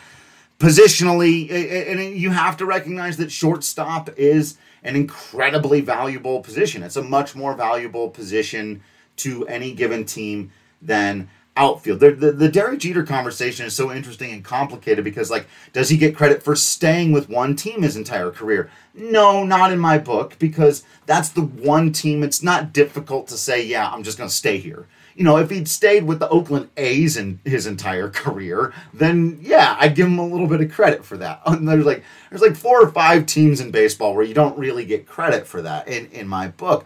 positionally, 0.60 1.50
and 1.52 2.16
you 2.18 2.32
have 2.32 2.58
to 2.58 2.66
recognize 2.66 3.18
that 3.18 3.32
shortstop 3.32 4.10
is 4.18 4.58
an 4.84 4.96
incredibly 4.96 5.82
valuable 5.82 6.42
position. 6.42 6.84
It's 6.84 6.96
a 6.96 7.04
much 7.04 7.36
more 7.36 7.54
valuable 7.54 8.10
position 8.10 8.82
to 9.18 9.48
any 9.48 9.74
given 9.74 10.06
team 10.06 10.52
than 10.82 11.30
outfield. 11.58 12.00
The, 12.00 12.12
the, 12.12 12.32
the 12.32 12.50
Derek 12.50 12.80
Jeter 12.80 13.04
conversation 13.04 13.66
is 13.66 13.76
so 13.76 13.92
interesting 13.92 14.32
and 14.32 14.44
complicated 14.44 15.04
because, 15.04 15.30
like, 15.30 15.48
does 15.74 15.90
he 15.90 15.98
get 15.98 16.16
credit 16.16 16.44
for 16.44 16.56
staying 16.56 17.12
with 17.12 17.30
one 17.30 17.56
team 17.56 17.82
his 17.82 17.98
entire 17.98 18.32
career? 18.32 18.70
No, 18.94 19.44
not 19.44 19.74
in 19.74 19.80
my 19.80 19.98
book, 19.98 20.38
because 20.40 20.84
that's 21.06 21.30
the 21.30 21.42
one 21.42 21.92
team. 21.92 22.24
It's 22.24 22.44
not 22.44 22.72
difficult 22.72 23.28
to 23.28 23.38
say, 23.38 23.66
yeah, 23.66 23.90
I'm 23.90 24.04
just 24.04 24.18
going 24.18 24.30
to 24.30 24.36
stay 24.36 24.58
here. 24.58 24.88
You 25.16 25.24
know, 25.24 25.38
if 25.38 25.50
he'd 25.50 25.68
stayed 25.68 26.04
with 26.04 26.20
the 26.20 26.30
Oakland 26.30 26.70
A's 26.78 27.18
in 27.18 27.40
his 27.44 27.66
entire 27.66 28.08
career, 28.10 28.72
then 28.94 29.40
yeah, 29.42 29.76
I'd 29.80 29.96
give 29.96 30.06
him 30.06 30.20
a 30.20 30.28
little 30.28 30.46
bit 30.46 30.62
of 30.62 30.72
credit 30.72 31.04
for 31.04 31.18
that. 31.18 31.42
And 31.48 31.68
there's 31.68 31.86
like 31.88 32.04
there's 32.30 32.44
like 32.44 32.56
four 32.56 32.84
or 32.84 32.92
five 32.92 33.26
teams 33.26 33.60
in 33.60 33.72
baseball 33.72 34.14
where 34.14 34.24
you 34.24 34.36
don't 34.36 34.58
really 34.60 34.86
get 34.86 35.08
credit 35.08 35.48
for 35.48 35.64
that 35.64 35.88
in, 35.88 36.06
in 36.12 36.28
my 36.28 36.50
book. 36.50 36.86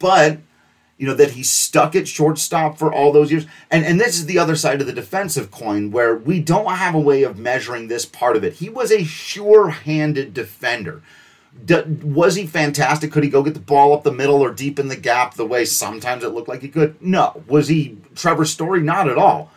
But 0.00 0.38
you 0.98 1.06
know, 1.06 1.14
that 1.14 1.32
he 1.32 1.42
stuck 1.42 1.96
at 1.96 2.06
shortstop 2.06 2.78
for 2.78 2.92
all 2.92 3.12
those 3.12 3.32
years. 3.32 3.46
And 3.70 3.84
and 3.84 4.00
this 4.00 4.16
is 4.16 4.26
the 4.26 4.38
other 4.38 4.56
side 4.56 4.80
of 4.80 4.86
the 4.86 4.92
defensive 4.92 5.50
coin 5.50 5.90
where 5.90 6.14
we 6.14 6.40
don't 6.40 6.74
have 6.74 6.94
a 6.94 7.00
way 7.00 7.22
of 7.22 7.38
measuring 7.38 7.88
this 7.88 8.04
part 8.06 8.36
of 8.36 8.44
it. 8.44 8.54
He 8.54 8.68
was 8.68 8.92
a 8.92 9.04
sure-handed 9.04 10.32
defender. 10.32 11.02
D- 11.64 11.82
was 12.02 12.34
he 12.34 12.46
fantastic? 12.46 13.12
Could 13.12 13.24
he 13.24 13.30
go 13.30 13.42
get 13.42 13.54
the 13.54 13.60
ball 13.60 13.92
up 13.92 14.04
the 14.04 14.12
middle 14.12 14.40
or 14.40 14.50
deep 14.50 14.78
in 14.78 14.88
the 14.88 14.96
gap 14.96 15.34
the 15.34 15.46
way 15.46 15.64
sometimes 15.64 16.24
it 16.24 16.32
looked 16.32 16.48
like 16.48 16.62
he 16.62 16.68
could? 16.68 17.00
No. 17.02 17.42
Was 17.46 17.68
he 17.68 17.98
Trevor 18.14 18.44
Story? 18.44 18.80
Not 18.80 19.08
at 19.08 19.18
all. 19.18 19.50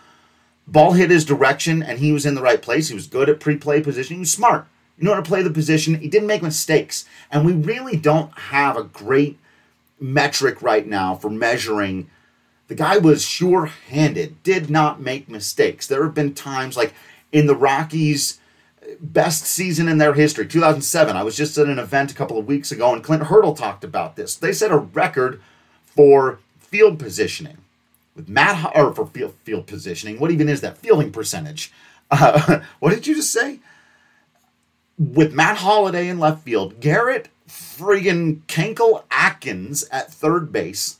Ball 0.67 0.93
hit 0.93 1.11
his 1.11 1.25
direction 1.25 1.83
and 1.83 1.99
he 1.99 2.11
was 2.11 2.25
in 2.25 2.35
the 2.35 2.41
right 2.41 2.61
place. 2.61 2.89
He 2.89 2.95
was 2.95 3.07
good 3.07 3.29
at 3.29 3.39
pre-play 3.39 3.81
position. 3.81 4.15
He 4.15 4.21
was 4.21 4.31
smart. 4.31 4.67
You 4.97 5.05
know 5.05 5.13
how 5.13 5.21
to 5.21 5.27
play 5.27 5.41
the 5.41 5.49
position. 5.49 5.95
He 5.95 6.09
didn't 6.09 6.27
make 6.27 6.41
mistakes. 6.41 7.05
And 7.31 7.45
we 7.45 7.53
really 7.53 7.97
don't 7.97 8.37
have 8.37 8.77
a 8.77 8.83
great 8.83 9.37
metric 9.99 10.61
right 10.61 10.85
now 10.87 11.15
for 11.15 11.29
measuring. 11.29 12.09
The 12.67 12.75
guy 12.75 12.97
was 12.97 13.23
sure 13.23 13.67
handed, 13.67 14.41
did 14.43 14.69
not 14.69 15.01
make 15.01 15.29
mistakes. 15.29 15.87
There 15.87 16.03
have 16.03 16.15
been 16.15 16.33
times 16.33 16.75
like 16.75 16.93
in 17.31 17.47
the 17.47 17.55
Rockies' 17.55 18.39
best 18.99 19.45
season 19.45 19.87
in 19.87 19.97
their 19.97 20.13
history, 20.13 20.47
2007. 20.47 21.15
I 21.15 21.23
was 21.23 21.35
just 21.35 21.57
at 21.57 21.67
an 21.67 21.79
event 21.79 22.11
a 22.11 22.15
couple 22.15 22.37
of 22.37 22.47
weeks 22.47 22.71
ago, 22.71 22.93
and 22.93 23.03
Clint 23.03 23.23
Hurdle 23.23 23.55
talked 23.55 23.83
about 23.83 24.15
this. 24.15 24.35
They 24.35 24.53
set 24.53 24.71
a 24.71 24.77
record 24.77 25.41
for 25.85 26.39
field 26.59 26.99
positioning 26.99 27.57
with 28.15 28.29
Matt, 28.29 28.71
or 28.75 28.93
for 28.93 29.05
field, 29.05 29.33
field 29.43 29.67
positioning. 29.67 30.19
What 30.19 30.31
even 30.31 30.49
is 30.49 30.61
that? 30.61 30.77
Fielding 30.77 31.11
percentage. 31.11 31.71
Uh, 32.11 32.61
what 32.79 32.91
did 32.91 33.07
you 33.07 33.15
just 33.15 33.33
say? 33.33 33.59
With 34.97 35.33
Matt 35.33 35.57
Holliday 35.57 36.07
in 36.07 36.19
left 36.19 36.43
field, 36.43 36.79
Garrett 36.79 37.29
friggin' 37.49 38.41
Kenkel 38.47 39.03
Atkins 39.11 39.85
at 39.91 40.11
third 40.11 40.51
base, 40.51 40.99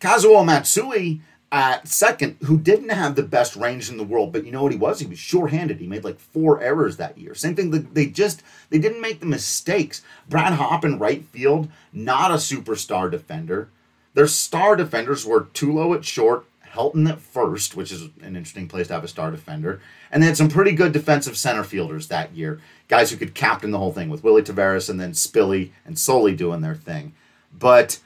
Kazuo 0.00 0.44
Matsui 0.44 1.20
at 1.52 1.88
second, 1.88 2.36
who 2.44 2.56
didn't 2.56 2.90
have 2.90 3.16
the 3.16 3.24
best 3.24 3.56
range 3.56 3.90
in 3.90 3.96
the 3.96 4.04
world, 4.04 4.32
but 4.32 4.46
you 4.46 4.52
know 4.52 4.62
what 4.62 4.70
he 4.70 4.78
was? 4.78 5.00
He 5.00 5.06
was 5.06 5.18
sure-handed. 5.18 5.80
He 5.80 5.88
made 5.88 6.04
like 6.04 6.20
four 6.20 6.60
errors 6.60 6.96
that 6.96 7.18
year. 7.18 7.34
Same 7.34 7.56
thing. 7.56 7.70
They 7.92 8.06
just 8.06 8.42
they 8.70 8.78
didn't 8.78 9.00
make 9.00 9.18
the 9.18 9.26
mistakes. 9.26 10.02
Brad 10.28 10.52
Hawpe 10.52 10.84
in 10.84 11.00
right 11.00 11.24
field, 11.24 11.68
not 11.92 12.30
a 12.30 12.34
superstar 12.34 13.10
defender. 13.10 13.68
Their 14.14 14.28
star 14.28 14.76
defenders 14.76 15.26
were 15.26 15.46
Tulo 15.46 15.96
at 15.96 16.04
short, 16.04 16.46
Helton 16.72 17.08
at 17.08 17.20
first, 17.20 17.76
which 17.76 17.90
is 17.90 18.02
an 18.22 18.36
interesting 18.36 18.68
place 18.68 18.86
to 18.88 18.94
have 18.94 19.04
a 19.04 19.08
star 19.08 19.30
defender, 19.30 19.80
and 20.10 20.22
they 20.22 20.26
had 20.26 20.36
some 20.36 20.48
pretty 20.48 20.72
good 20.72 20.92
defensive 20.92 21.36
center 21.36 21.64
fielders 21.64 22.08
that 22.08 22.34
year 22.34 22.60
guys 22.88 23.10
who 23.10 23.16
could 23.16 23.34
captain 23.34 23.70
the 23.70 23.78
whole 23.78 23.92
thing 23.92 24.08
with 24.08 24.24
Willy 24.24 24.42
Taveras 24.42 24.90
and 24.90 25.00
then 25.00 25.12
Spilly 25.12 25.70
and 25.86 25.98
Soley 25.98 26.34
doing 26.34 26.60
their 26.60 26.74
thing. 26.74 27.14
But 27.56 28.00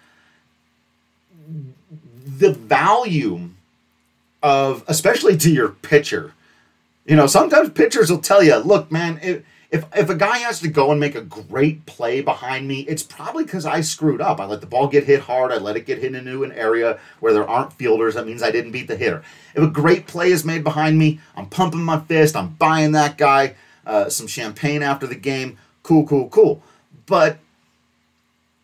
the 2.27 2.53
value 2.53 3.51
of, 4.43 4.85
especially 4.87 5.37
to 5.39 5.51
your 5.51 5.71
pitcher, 5.71 6.33
you 7.07 7.17
know, 7.17 7.27
sometimes 7.27 7.71
pitchers 7.71 8.11
will 8.11 8.19
tell 8.19 8.43
you, 8.43 8.57
look, 8.57 8.93
man, 8.93 9.19
if, 9.23 9.43
if, 9.75 9.85
if 9.97 10.09
a 10.09 10.15
guy 10.15 10.39
has 10.39 10.61
to 10.61 10.69
go 10.69 10.93
and 10.93 11.01
make 11.01 11.17
a 11.17 11.21
great 11.21 11.85
play 11.85 12.21
behind 12.21 12.69
me, 12.69 12.83
it's 12.83 13.03
probably 13.03 13.43
because 13.43 13.67
I 13.67 13.81
screwed 13.81 14.21
up. 14.21 14.39
I 14.39 14.45
let 14.45 14.61
the 14.61 14.69
ball 14.69 14.87
get 14.87 15.03
hit 15.03 15.23
hard. 15.23 15.51
I 15.51 15.57
let 15.57 15.75
it 15.75 15.85
get 15.85 15.99
hit 15.99 16.15
into 16.15 16.45
an 16.45 16.53
area 16.53 17.01
where 17.19 17.33
there 17.33 17.49
aren't 17.49 17.73
fielders. 17.73 18.15
That 18.15 18.25
means 18.25 18.41
I 18.41 18.53
didn't 18.53 18.71
beat 18.71 18.87
the 18.87 18.95
hitter. 18.95 19.25
If 19.53 19.65
a 19.65 19.67
great 19.67 20.07
play 20.07 20.31
is 20.31 20.45
made 20.45 20.63
behind 20.63 20.97
me, 20.97 21.19
I'm 21.35 21.47
pumping 21.47 21.83
my 21.83 21.99
fist. 21.99 22.37
I'm 22.37 22.51
buying 22.51 22.93
that 22.93 23.19
guy 23.19 23.57
uh, 23.85 24.09
some 24.11 24.29
champagne 24.29 24.81
after 24.81 25.09
the 25.09 25.17
game. 25.17 25.59
Cool, 25.83 26.07
cool, 26.07 26.29
cool. 26.29 26.63
But 27.07 27.39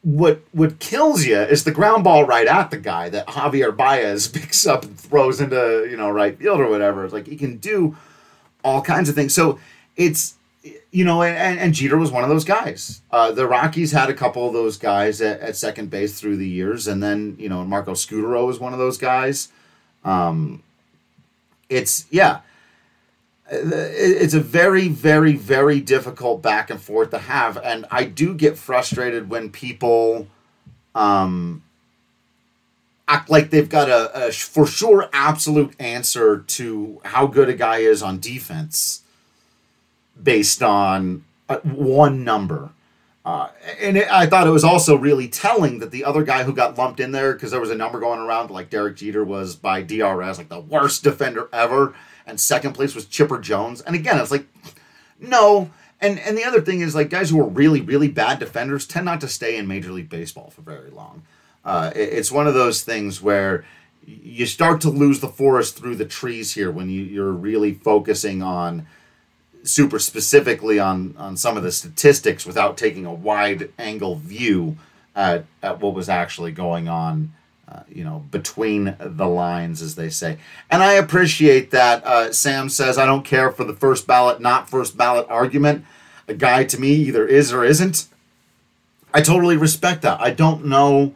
what 0.02 0.42
what 0.52 0.78
kills 0.78 1.24
you 1.24 1.38
is 1.38 1.64
the 1.64 1.72
ground 1.72 2.04
ball 2.04 2.24
right 2.24 2.46
at 2.46 2.70
the 2.70 2.78
guy 2.78 3.08
that 3.08 3.26
Javier 3.26 3.76
Baez 3.76 4.28
picks 4.32 4.64
up 4.64 4.84
and 4.84 4.96
throws 4.96 5.40
into 5.40 5.88
you 5.90 5.96
know 5.96 6.08
right 6.08 6.38
field 6.38 6.60
or 6.60 6.68
whatever. 6.68 7.04
It's 7.04 7.12
like 7.12 7.26
he 7.26 7.36
can 7.36 7.56
do 7.56 7.96
all 8.62 8.80
kinds 8.80 9.08
of 9.08 9.16
things. 9.16 9.34
So 9.34 9.58
it's 9.96 10.36
you 10.90 11.04
know, 11.04 11.22
and, 11.22 11.58
and 11.58 11.74
Jeter 11.74 11.96
was 11.96 12.10
one 12.10 12.22
of 12.22 12.28
those 12.28 12.44
guys. 12.44 13.00
Uh, 13.10 13.32
the 13.32 13.46
Rockies 13.46 13.92
had 13.92 14.10
a 14.10 14.14
couple 14.14 14.46
of 14.46 14.52
those 14.52 14.76
guys 14.76 15.20
at, 15.20 15.40
at, 15.40 15.56
second 15.56 15.90
base 15.90 16.20
through 16.20 16.36
the 16.36 16.48
years, 16.48 16.86
and 16.86 17.02
then 17.02 17.36
you 17.38 17.48
know 17.48 17.64
Marco 17.64 17.92
Scutaro 17.92 18.46
was 18.46 18.60
one 18.60 18.72
of 18.72 18.78
those 18.78 18.98
guys. 18.98 19.48
Um, 20.04 20.62
it's 21.68 22.06
yeah, 22.10 22.40
it's 23.50 24.34
a 24.34 24.40
very 24.40 24.88
very 24.88 25.34
very 25.34 25.80
difficult 25.80 26.40
back 26.42 26.70
and 26.70 26.80
forth 26.80 27.10
to 27.10 27.18
have 27.18 27.56
and 27.58 27.84
i 27.90 28.04
do 28.04 28.32
get 28.32 28.56
frustrated 28.56 29.28
when 29.28 29.50
people 29.50 30.28
um 30.94 31.62
act 33.08 33.28
like 33.28 33.50
they've 33.50 33.68
got 33.68 33.88
a, 33.88 34.28
a 34.28 34.32
for 34.32 34.66
sure 34.66 35.08
absolute 35.12 35.74
answer 35.80 36.38
to 36.46 37.00
how 37.06 37.26
good 37.26 37.48
a 37.48 37.54
guy 37.54 37.78
is 37.78 38.02
on 38.02 38.20
defense 38.20 39.02
based 40.22 40.62
on 40.62 41.24
uh, 41.48 41.59
one 41.62 42.24
number 42.24 42.70
uh, 43.24 43.50
and 43.80 43.98
it, 43.98 44.11
I 44.11 44.26
thought 44.26 44.46
it 44.46 44.50
was 44.50 44.64
also 44.64 44.96
really 44.96 45.28
telling 45.28 45.78
that 45.80 45.90
the 45.90 46.04
other 46.04 46.22
guy 46.22 46.42
who 46.42 46.54
got 46.54 46.78
lumped 46.78 47.00
in 47.00 47.12
there 47.12 47.35
because 47.35 47.50
there 47.50 47.61
was 47.61 47.70
a 47.70 47.74
number 47.74 48.00
going 48.00 48.18
around 48.18 48.50
like 48.50 48.70
Derek 48.70 48.96
Jeter 48.96 49.24
was 49.24 49.56
by 49.56 49.83
DRS 49.83 50.38
like 50.38 50.48
the 50.48 50.61
worst 50.61 51.04
defender 51.04 51.48
ever 51.52 51.94
and 52.26 52.40
second 52.40 52.72
place 52.72 52.94
was 52.94 53.04
Chipper 53.04 53.38
Jones. 53.38 53.83
And 53.83 53.94
again, 53.94 54.18
it's 54.18 54.30
like, 54.30 54.46
no. 55.18 55.70
And 56.00 56.18
and 56.20 56.37
the 56.37 56.44
other 56.44 56.62
thing 56.62 56.80
is 56.80 56.94
like 56.94 57.11
guys 57.11 57.28
who 57.28 57.40
are 57.40 57.48
really 57.48 57.83
really 57.83 58.09
bad 58.09 58.38
defenders 58.38 58.87
tend 58.87 59.04
not 59.04 59.20
to 59.20 59.28
stay 59.28 59.59
in 59.59 59.68
Major 59.68 59.92
League 59.92 60.09
Baseball 60.09 60.48
for 60.48 60.62
very 60.62 60.90
long. 60.90 61.22
Uh, 61.62 61.92
it, 61.94 62.09
it's 62.14 62.33
one 62.33 62.46
of 62.46 62.54
those 62.54 62.83
things 62.83 63.20
where 63.20 63.66
you 64.06 64.46
start 64.46 64.80
to 64.80 64.88
lose 64.88 65.20
the 65.20 65.28
forest 65.28 65.76
through 65.76 65.96
the 65.96 66.06
trees 66.06 66.54
here 66.54 66.70
when 66.70 66.88
you, 66.88 67.02
you're 67.02 67.33
really 67.33 67.74
focusing 67.74 68.42
on 68.42 68.87
super 69.62 69.98
specifically 69.98 70.78
on 70.78 71.14
on 71.18 71.36
some 71.36 71.56
of 71.56 71.62
the 71.62 71.72
statistics 71.72 72.46
without 72.46 72.76
taking 72.76 73.06
a 73.06 73.12
wide 73.12 73.70
angle 73.78 74.16
view 74.16 74.76
at, 75.14 75.44
at 75.62 75.80
what 75.80 75.94
was 75.94 76.08
actually 76.08 76.52
going 76.52 76.88
on 76.88 77.32
uh, 77.70 77.82
you 77.88 78.02
know, 78.02 78.24
between 78.32 78.96
the 78.98 79.26
lines, 79.26 79.80
as 79.80 79.94
they 79.94 80.10
say. 80.10 80.38
And 80.70 80.82
I 80.82 80.94
appreciate 80.94 81.70
that. 81.70 82.04
Uh, 82.04 82.32
Sam 82.32 82.68
says, 82.68 82.98
I 82.98 83.06
don't 83.06 83.24
care 83.24 83.52
for 83.52 83.62
the 83.62 83.74
first 83.74 84.08
ballot, 84.08 84.40
not 84.40 84.68
first 84.68 84.96
ballot 84.96 85.26
argument. 85.28 85.84
A 86.26 86.34
guy 86.34 86.64
to 86.64 86.80
me 86.80 86.90
either 86.94 87.24
is 87.26 87.52
or 87.52 87.64
isn't. 87.64 88.08
I 89.14 89.20
totally 89.20 89.56
respect 89.56 90.02
that. 90.02 90.20
I 90.20 90.30
don't 90.30 90.64
know. 90.64 91.14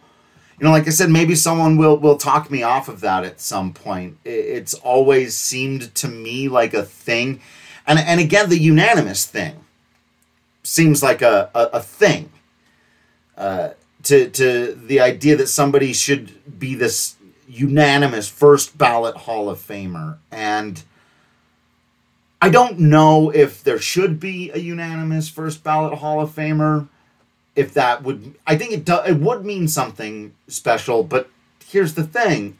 You 0.60 0.64
know, 0.64 0.70
like 0.70 0.86
I 0.86 0.90
said, 0.90 1.10
maybe 1.10 1.34
someone 1.34 1.76
will 1.76 1.96
will 1.96 2.18
talk 2.18 2.50
me 2.50 2.62
off 2.62 2.88
of 2.88 3.00
that 3.00 3.24
at 3.24 3.40
some 3.40 3.72
point. 3.72 4.18
It's 4.24 4.74
always 4.74 5.36
seemed 5.36 5.92
to 5.96 6.08
me 6.08 6.48
like 6.48 6.72
a 6.72 6.84
thing, 6.84 7.40
and 7.86 7.98
and 7.98 8.20
again, 8.20 8.48
the 8.48 8.58
unanimous 8.58 9.26
thing 9.26 9.64
seems 10.62 11.02
like 11.02 11.22
a 11.22 11.50
a, 11.54 11.64
a 11.74 11.80
thing. 11.80 12.30
Uh, 13.36 13.70
to 14.04 14.28
to 14.30 14.74
the 14.74 15.00
idea 15.00 15.36
that 15.36 15.48
somebody 15.48 15.92
should 15.92 16.58
be 16.58 16.74
this 16.74 17.16
unanimous 17.48 18.28
first 18.28 18.76
ballot 18.76 19.16
Hall 19.16 19.48
of 19.48 19.58
Famer. 19.58 20.18
And 20.30 20.82
I 22.40 22.50
don't 22.50 22.78
know 22.78 23.30
if 23.30 23.62
there 23.62 23.78
should 23.78 24.20
be 24.20 24.50
a 24.50 24.58
unanimous 24.58 25.28
first 25.28 25.64
ballot 25.64 25.98
Hall 25.98 26.20
of 26.20 26.34
Famer. 26.34 26.88
If 27.56 27.72
that 27.74 28.02
would, 28.02 28.34
I 28.46 28.56
think 28.56 28.72
it 28.72 28.84
do, 28.84 28.98
it 29.06 29.16
would 29.16 29.44
mean 29.44 29.68
something 29.68 30.34
special. 30.48 31.02
But 31.02 31.30
here's 31.64 31.94
the 31.94 32.04
thing: 32.04 32.58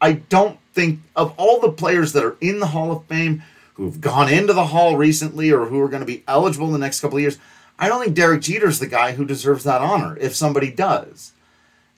I 0.00 0.12
don't 0.12 0.58
think 0.72 1.00
of 1.16 1.34
all 1.36 1.60
the 1.60 1.72
players 1.72 2.12
that 2.12 2.24
are 2.24 2.36
in 2.40 2.60
the 2.60 2.68
Hall 2.68 2.92
of 2.92 3.04
Fame 3.06 3.42
who've 3.80 4.02
gone 4.02 4.30
into 4.30 4.52
the 4.52 4.66
Hall 4.66 4.94
recently 4.94 5.50
or 5.50 5.64
who 5.64 5.80
are 5.80 5.88
going 5.88 6.02
to 6.02 6.06
be 6.06 6.22
eligible 6.28 6.66
in 6.66 6.74
the 6.74 6.78
next 6.78 7.00
couple 7.00 7.16
of 7.16 7.22
years. 7.22 7.38
I 7.78 7.88
don't 7.88 8.04
think 8.04 8.14
Derek 8.14 8.42
Jeter's 8.42 8.78
the 8.78 8.86
guy 8.86 9.12
who 9.12 9.24
deserves 9.24 9.64
that 9.64 9.80
honor 9.80 10.18
if 10.18 10.36
somebody 10.36 10.70
does. 10.70 11.32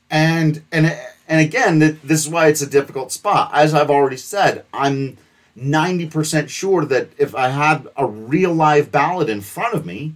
And 0.08 0.62
and 0.70 0.96
and 1.26 1.40
again, 1.40 1.80
this 1.80 2.20
is 2.20 2.28
why 2.28 2.46
it's 2.46 2.62
a 2.62 2.70
difficult 2.70 3.10
spot. 3.10 3.50
As 3.52 3.74
I've 3.74 3.90
already 3.90 4.16
said, 4.16 4.64
I'm 4.72 5.16
90% 5.58 6.48
sure 6.48 6.84
that 6.84 7.08
if 7.18 7.34
I 7.34 7.48
had 7.48 7.88
a 7.96 8.06
real 8.06 8.54
live 8.54 8.92
ballot 8.92 9.28
in 9.28 9.40
front 9.40 9.74
of 9.74 9.84
me, 9.84 10.14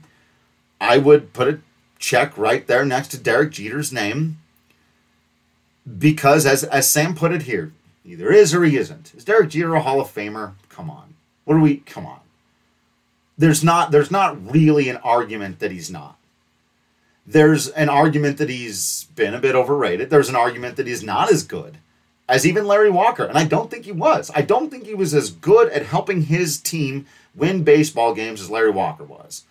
I 0.81 0.99
would 0.99 1.33
put 1.33 1.49
a 1.49 1.59
check 1.99 2.39
right 2.39 2.65
there 2.65 2.85
next 2.85 3.09
to 3.09 3.19
Derek 3.19 3.51
Jeter's 3.51 3.93
name. 3.93 4.39
Because 5.99 6.47
as 6.47 6.63
as 6.63 6.89
Sam 6.89 7.17
put 7.17 7.33
it 7.33 7.43
here, 7.43 7.73
either 8.05 8.31
is 8.31 8.55
or 8.55 8.63
he 8.63 8.77
isn't. 8.77 9.15
Is 9.17 9.25
Derek 9.25 9.51
Jeter 9.51 9.75
a 9.75 9.83
Hall 9.83 10.01
of 10.01 10.15
Famer? 10.15 10.53
Come 10.69 10.91
on. 10.91 11.16
What 11.47 11.57
are 11.57 11.61
we 11.61 11.79
come 11.79 12.05
on? 12.05 12.21
there's 13.39 13.63
not 13.63 13.91
there's 13.91 14.11
not 14.11 14.53
really 14.53 14.89
an 14.89 14.97
argument 14.99 15.59
that 15.59 15.71
he's 15.71 15.91
not. 15.91 16.17
There's 17.27 17.69
an 17.69 17.89
argument 17.89 18.39
that 18.39 18.49
he's 18.49 19.05
been 19.17 19.35
a 19.35 19.41
bit 19.41 19.55
overrated. 19.55 20.11
There's 20.11 20.29
an 20.29 20.37
argument 20.37 20.77
that 20.77 20.87
he's 20.87 21.03
not 21.03 21.31
as 21.31 21.43
good 21.43 21.79
as 22.29 22.47
even 22.47 22.67
Larry 22.67 22.91
Walker, 22.91 23.25
and 23.25 23.39
I 23.39 23.45
don't 23.45 23.71
think 23.71 23.85
he 23.85 23.93
was. 23.93 24.31
I 24.35 24.43
don't 24.43 24.71
think 24.71 24.87
he 24.87 24.95
was 24.95 25.15
as 25.15 25.31
good 25.31 25.69
at 25.71 25.87
helping 25.87 26.23
his 26.23 26.59
team 26.59 27.07
win 27.35 27.63
baseball 27.63 28.15
games 28.15 28.41
as 28.41 28.51
Larry 28.51 28.71
Walker 28.71 29.05
was. 29.05 29.45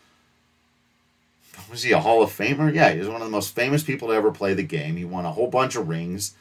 Was 1.69 1.83
he 1.83 1.91
a 1.91 1.99
Hall 1.99 2.21
of 2.21 2.31
Famer? 2.31 2.73
Yeah, 2.73 2.91
he 2.91 2.99
was 2.99 3.07
one 3.07 3.21
of 3.21 3.27
the 3.27 3.31
most 3.31 3.55
famous 3.55 3.83
people 3.83 4.09
to 4.09 4.13
ever 4.13 4.31
play 4.31 4.53
the 4.53 4.63
game. 4.63 4.97
He 4.97 5.05
won 5.05 5.25
a 5.25 5.31
whole 5.31 5.47
bunch 5.47 5.75
of 5.75 5.87
rings. 5.87 6.33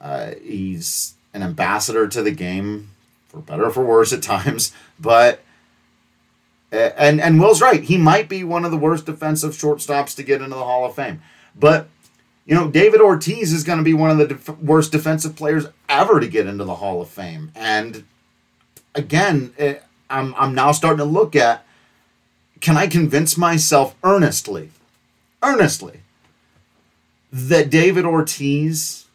Uh, 0.00 0.32
he's 0.42 1.14
an 1.34 1.42
ambassador 1.42 2.08
to 2.08 2.22
the 2.22 2.30
game, 2.30 2.90
for 3.30 3.40
better 3.40 3.66
or 3.66 3.70
for 3.70 3.84
worse 3.84 4.12
at 4.12 4.22
times. 4.22 4.72
But 5.02 5.40
and 6.70 7.22
and 7.22 7.40
Will's 7.40 7.62
right. 7.62 7.82
He 7.82 7.96
might 7.96 8.28
be 8.28 8.44
one 8.44 8.66
of 8.66 8.70
the 8.70 8.76
worst 8.76 9.06
defensive 9.06 9.52
shortstops 9.52 10.14
to 10.16 10.22
get 10.22 10.42
into 10.42 10.56
the 10.56 10.64
Hall 10.64 10.84
of 10.84 10.94
Fame. 10.94 11.22
But 11.58 11.88
you 12.44 12.54
know, 12.54 12.70
David 12.70 13.00
Ortiz 13.00 13.54
is 13.54 13.64
going 13.64 13.78
to 13.78 13.84
be 13.84 13.94
one 13.94 14.10
of 14.10 14.18
the 14.18 14.26
def- 14.26 14.58
worst 14.58 14.92
defensive 14.92 15.36
players 15.36 15.68
ever 15.88 16.20
to 16.20 16.28
get 16.28 16.46
into 16.46 16.64
the 16.64 16.74
Hall 16.74 17.00
of 17.00 17.08
Fame. 17.08 17.50
And 17.54 18.04
again, 18.94 19.54
it, 19.56 19.76
eh, 19.76 19.78
I'm 20.10 20.34
I'm 20.36 20.54
now 20.54 20.72
starting 20.72 20.98
to 20.98 21.04
look 21.04 21.34
at 21.34 21.64
can 22.60 22.76
I 22.76 22.86
convince 22.86 23.38
myself 23.38 23.94
earnestly, 24.04 24.70
earnestly, 25.42 26.00
that 27.32 27.70
David 27.70 28.04
Ortiz, 28.04 29.06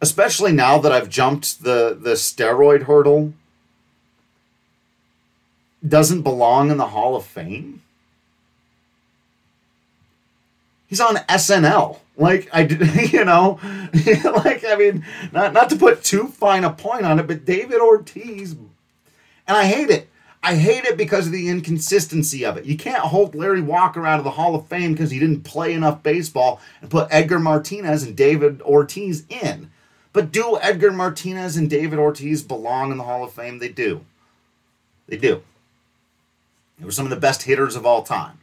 especially 0.00 0.52
now 0.52 0.78
that 0.78 0.92
I've 0.92 1.08
jumped 1.08 1.62
the 1.62 1.96
the 1.98 2.12
steroid 2.12 2.82
hurdle 2.82 3.32
doesn't 5.86 6.22
belong 6.22 6.70
in 6.70 6.78
the 6.78 6.88
Hall 6.88 7.16
of 7.16 7.24
Fame? 7.24 7.82
He's 10.88 11.00
on 11.00 11.16
SNL. 11.16 11.98
Like 12.16 12.48
I 12.52 12.64
did, 12.64 13.12
you 13.12 13.24
know, 13.24 13.58
like 13.62 14.64
I 14.64 14.76
mean, 14.78 15.04
not 15.32 15.52
not 15.52 15.70
to 15.70 15.76
put 15.76 16.02
too 16.02 16.28
fine 16.28 16.64
a 16.64 16.70
point 16.70 17.04
on 17.04 17.18
it, 17.18 17.26
but 17.26 17.44
David 17.44 17.80
Ortiz, 17.80 18.52
and 18.52 19.56
I 19.56 19.64
hate 19.64 19.90
it. 19.90 20.08
I 20.42 20.54
hate 20.54 20.84
it 20.84 20.96
because 20.96 21.26
of 21.26 21.32
the 21.32 21.48
inconsistency 21.48 22.44
of 22.44 22.56
it. 22.56 22.66
You 22.66 22.76
can't 22.76 23.00
hold 23.02 23.34
Larry 23.34 23.60
Walker 23.60 24.06
out 24.06 24.18
of 24.18 24.24
the 24.24 24.30
Hall 24.30 24.54
of 24.54 24.68
Fame 24.68 24.92
because 24.92 25.10
he 25.10 25.18
didn't 25.18 25.42
play 25.42 25.72
enough 25.72 26.04
baseball 26.04 26.60
and 26.80 26.88
put 26.88 27.08
Edgar 27.10 27.40
Martinez 27.40 28.04
and 28.04 28.16
David 28.16 28.62
Ortiz 28.62 29.24
in. 29.28 29.72
But 30.16 30.32
do 30.32 30.58
Edgar 30.62 30.92
Martinez 30.92 31.58
and 31.58 31.68
David 31.68 31.98
Ortiz 31.98 32.42
belong 32.42 32.90
in 32.90 32.96
the 32.96 33.04
Hall 33.04 33.22
of 33.22 33.34
Fame? 33.34 33.58
They 33.58 33.68
do. 33.68 34.06
They 35.06 35.18
do. 35.18 35.42
They 36.78 36.86
were 36.86 36.90
some 36.90 37.04
of 37.04 37.10
the 37.10 37.20
best 37.20 37.42
hitters 37.42 37.76
of 37.76 37.84
all 37.84 38.02
time. 38.02 38.38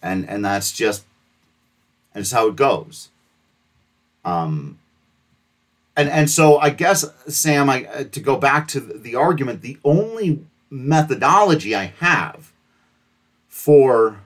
And 0.00 0.26
and 0.26 0.42
that's 0.42 0.72
just 0.72 1.04
that's 2.14 2.30
how 2.30 2.48
it 2.48 2.56
goes. 2.56 3.10
Um 4.24 4.78
and 5.98 6.08
and 6.08 6.30
so 6.30 6.56
I 6.56 6.70
guess 6.70 7.04
Sam 7.28 7.68
I 7.68 7.84
uh, 7.84 8.04
to 8.04 8.18
go 8.18 8.38
back 8.38 8.66
to 8.68 8.80
the 8.80 9.14
argument 9.14 9.60
the 9.60 9.76
only 9.84 10.46
methodology 10.70 11.74
I 11.74 11.92
have 12.00 12.54
for 13.48 14.20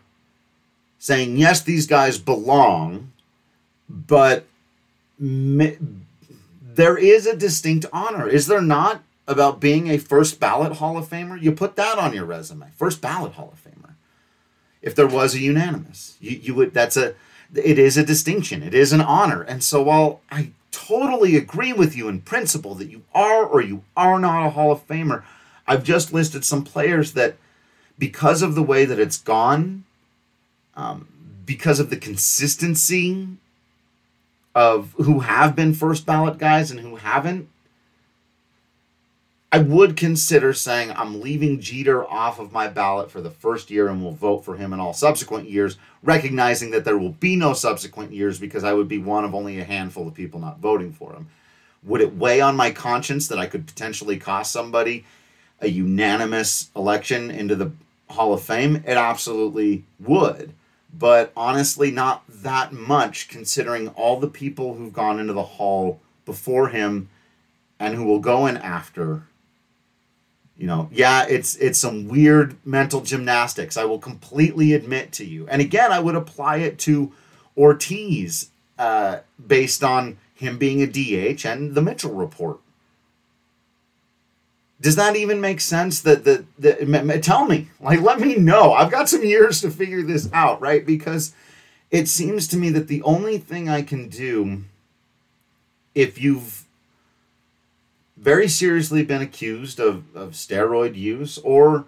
saying 1.00 1.36
yes 1.36 1.62
these 1.62 1.88
guys 1.88 2.16
belong 2.18 3.10
but 3.88 4.46
there 5.18 6.96
is 6.98 7.26
a 7.26 7.36
distinct 7.36 7.86
honor 7.92 8.28
is 8.28 8.46
there 8.46 8.60
not 8.60 9.02
about 9.26 9.60
being 9.60 9.88
a 9.88 9.98
first 9.98 10.38
ballot 10.38 10.74
Hall 10.74 10.96
of 10.96 11.08
Famer, 11.08 11.40
you 11.40 11.52
put 11.52 11.76
that 11.76 11.98
on 11.98 12.14
your 12.14 12.24
resume. 12.24 12.70
First 12.76 13.00
ballot 13.00 13.32
Hall 13.32 13.52
of 13.52 13.62
Famer. 13.62 13.94
If 14.82 14.94
there 14.94 15.06
was 15.06 15.34
a 15.34 15.40
unanimous, 15.40 16.16
you, 16.20 16.38
you 16.38 16.54
would 16.54 16.72
that's 16.72 16.96
a 16.96 17.14
it 17.54 17.78
is 17.78 17.96
a 17.96 18.04
distinction. 18.04 18.62
It 18.62 18.74
is 18.74 18.92
an 18.92 19.00
honor. 19.00 19.42
And 19.42 19.62
so 19.62 19.82
while 19.82 20.20
I 20.30 20.50
totally 20.70 21.36
agree 21.36 21.72
with 21.72 21.96
you 21.96 22.08
in 22.08 22.20
principle 22.20 22.74
that 22.74 22.90
you 22.90 23.02
are 23.14 23.44
or 23.44 23.60
you 23.60 23.82
are 23.96 24.18
not 24.18 24.46
a 24.46 24.50
Hall 24.50 24.72
of 24.72 24.86
Famer, 24.86 25.22
I've 25.66 25.84
just 25.84 26.12
listed 26.12 26.44
some 26.44 26.64
players 26.64 27.12
that 27.12 27.36
because 27.98 28.42
of 28.42 28.54
the 28.54 28.62
way 28.62 28.84
that 28.84 28.98
it's 28.98 29.16
gone, 29.16 29.84
um, 30.74 31.08
because 31.44 31.80
of 31.80 31.90
the 31.90 31.96
consistency 31.96 33.28
of 34.56 34.94
who 34.94 35.20
have 35.20 35.54
been 35.54 35.74
first 35.74 36.06
ballot 36.06 36.38
guys 36.38 36.70
and 36.70 36.80
who 36.80 36.96
haven't, 36.96 37.46
I 39.52 39.58
would 39.58 39.98
consider 39.98 40.54
saying 40.54 40.92
I'm 40.96 41.20
leaving 41.20 41.60
Jeter 41.60 42.08
off 42.08 42.38
of 42.40 42.52
my 42.52 42.66
ballot 42.66 43.10
for 43.10 43.20
the 43.20 43.30
first 43.30 43.70
year 43.70 43.88
and 43.88 44.02
will 44.02 44.12
vote 44.12 44.46
for 44.46 44.56
him 44.56 44.72
in 44.72 44.80
all 44.80 44.94
subsequent 44.94 45.50
years, 45.50 45.76
recognizing 46.02 46.70
that 46.70 46.86
there 46.86 46.96
will 46.96 47.10
be 47.10 47.36
no 47.36 47.52
subsequent 47.52 48.12
years 48.12 48.38
because 48.38 48.64
I 48.64 48.72
would 48.72 48.88
be 48.88 48.96
one 48.96 49.26
of 49.26 49.34
only 49.34 49.60
a 49.60 49.64
handful 49.64 50.08
of 50.08 50.14
people 50.14 50.40
not 50.40 50.58
voting 50.58 50.90
for 50.90 51.12
him. 51.12 51.28
Would 51.82 52.00
it 52.00 52.16
weigh 52.16 52.40
on 52.40 52.56
my 52.56 52.70
conscience 52.70 53.28
that 53.28 53.38
I 53.38 53.46
could 53.46 53.66
potentially 53.66 54.16
cost 54.16 54.52
somebody 54.52 55.04
a 55.60 55.68
unanimous 55.68 56.70
election 56.74 57.30
into 57.30 57.56
the 57.56 57.72
Hall 58.08 58.32
of 58.32 58.42
Fame? 58.42 58.76
It 58.76 58.96
absolutely 58.96 59.84
would. 60.00 60.54
But 60.98 61.32
honestly, 61.36 61.90
not 61.90 62.24
that 62.28 62.72
much 62.72 63.28
considering 63.28 63.88
all 63.88 64.18
the 64.18 64.28
people 64.28 64.74
who've 64.74 64.92
gone 64.92 65.20
into 65.20 65.32
the 65.32 65.42
Hall 65.42 66.00
before 66.24 66.68
him 66.68 67.08
and 67.78 67.94
who 67.94 68.04
will 68.04 68.18
go 68.18 68.46
in 68.46 68.56
after. 68.56 69.24
You 70.56 70.66
know 70.66 70.88
yeah 70.90 71.26
it's 71.28 71.54
it's 71.56 71.78
some 71.78 72.08
weird 72.08 72.56
mental 72.64 73.02
gymnastics 73.02 73.76
i 73.76 73.84
will 73.84 73.98
completely 73.98 74.72
admit 74.72 75.12
to 75.12 75.24
you. 75.24 75.46
And 75.48 75.60
again 75.60 75.92
i 75.92 76.00
would 76.00 76.14
apply 76.14 76.58
it 76.58 76.78
to 76.80 77.12
ortiz 77.56 78.50
uh, 78.78 79.18
based 79.46 79.84
on 79.84 80.16
him 80.34 80.56
being 80.56 80.82
a 80.82 80.86
dh 80.86 81.44
and 81.44 81.74
the 81.74 81.82
mitchell 81.82 82.14
report 82.14 82.58
does 84.80 84.96
that 84.96 85.16
even 85.16 85.40
make 85.40 85.60
sense 85.60 86.00
that 86.02 86.24
the, 86.24 86.44
the 86.58 87.20
tell 87.22 87.46
me 87.46 87.68
like 87.80 88.00
let 88.00 88.20
me 88.20 88.36
know 88.36 88.72
i've 88.72 88.90
got 88.90 89.08
some 89.08 89.24
years 89.24 89.60
to 89.60 89.70
figure 89.70 90.02
this 90.02 90.28
out 90.32 90.60
right 90.60 90.86
because 90.86 91.34
it 91.90 92.08
seems 92.08 92.46
to 92.48 92.56
me 92.56 92.68
that 92.70 92.88
the 92.88 93.02
only 93.02 93.38
thing 93.38 93.68
i 93.68 93.82
can 93.82 94.08
do 94.08 94.64
if 95.94 96.20
you've 96.20 96.66
very 98.16 98.48
seriously 98.48 99.04
been 99.04 99.22
accused 99.22 99.78
of, 99.78 100.04
of 100.16 100.32
steroid 100.32 100.94
use, 100.96 101.38
or 101.38 101.86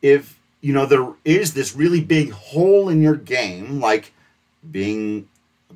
if 0.00 0.38
you 0.60 0.72
know 0.72 0.86
there 0.86 1.14
is 1.24 1.54
this 1.54 1.74
really 1.74 2.00
big 2.00 2.30
hole 2.30 2.88
in 2.88 3.02
your 3.02 3.16
game, 3.16 3.80
like 3.80 4.12
being 4.70 5.28
a 5.70 5.74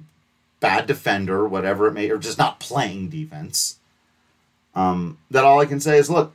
bad 0.61 0.87
defender, 0.87 1.47
whatever 1.47 1.89
it 1.89 1.93
may, 1.93 2.11
or 2.11 2.19
just 2.19 2.39
not 2.39 2.61
playing 2.61 3.09
defense. 3.09 3.79
Um, 4.75 5.19
that 5.31 5.45
all 5.45 5.61
I 5.61 5.67
can 5.67 5.81
say 5.81 5.99
is, 5.99 6.11
look, 6.11 6.35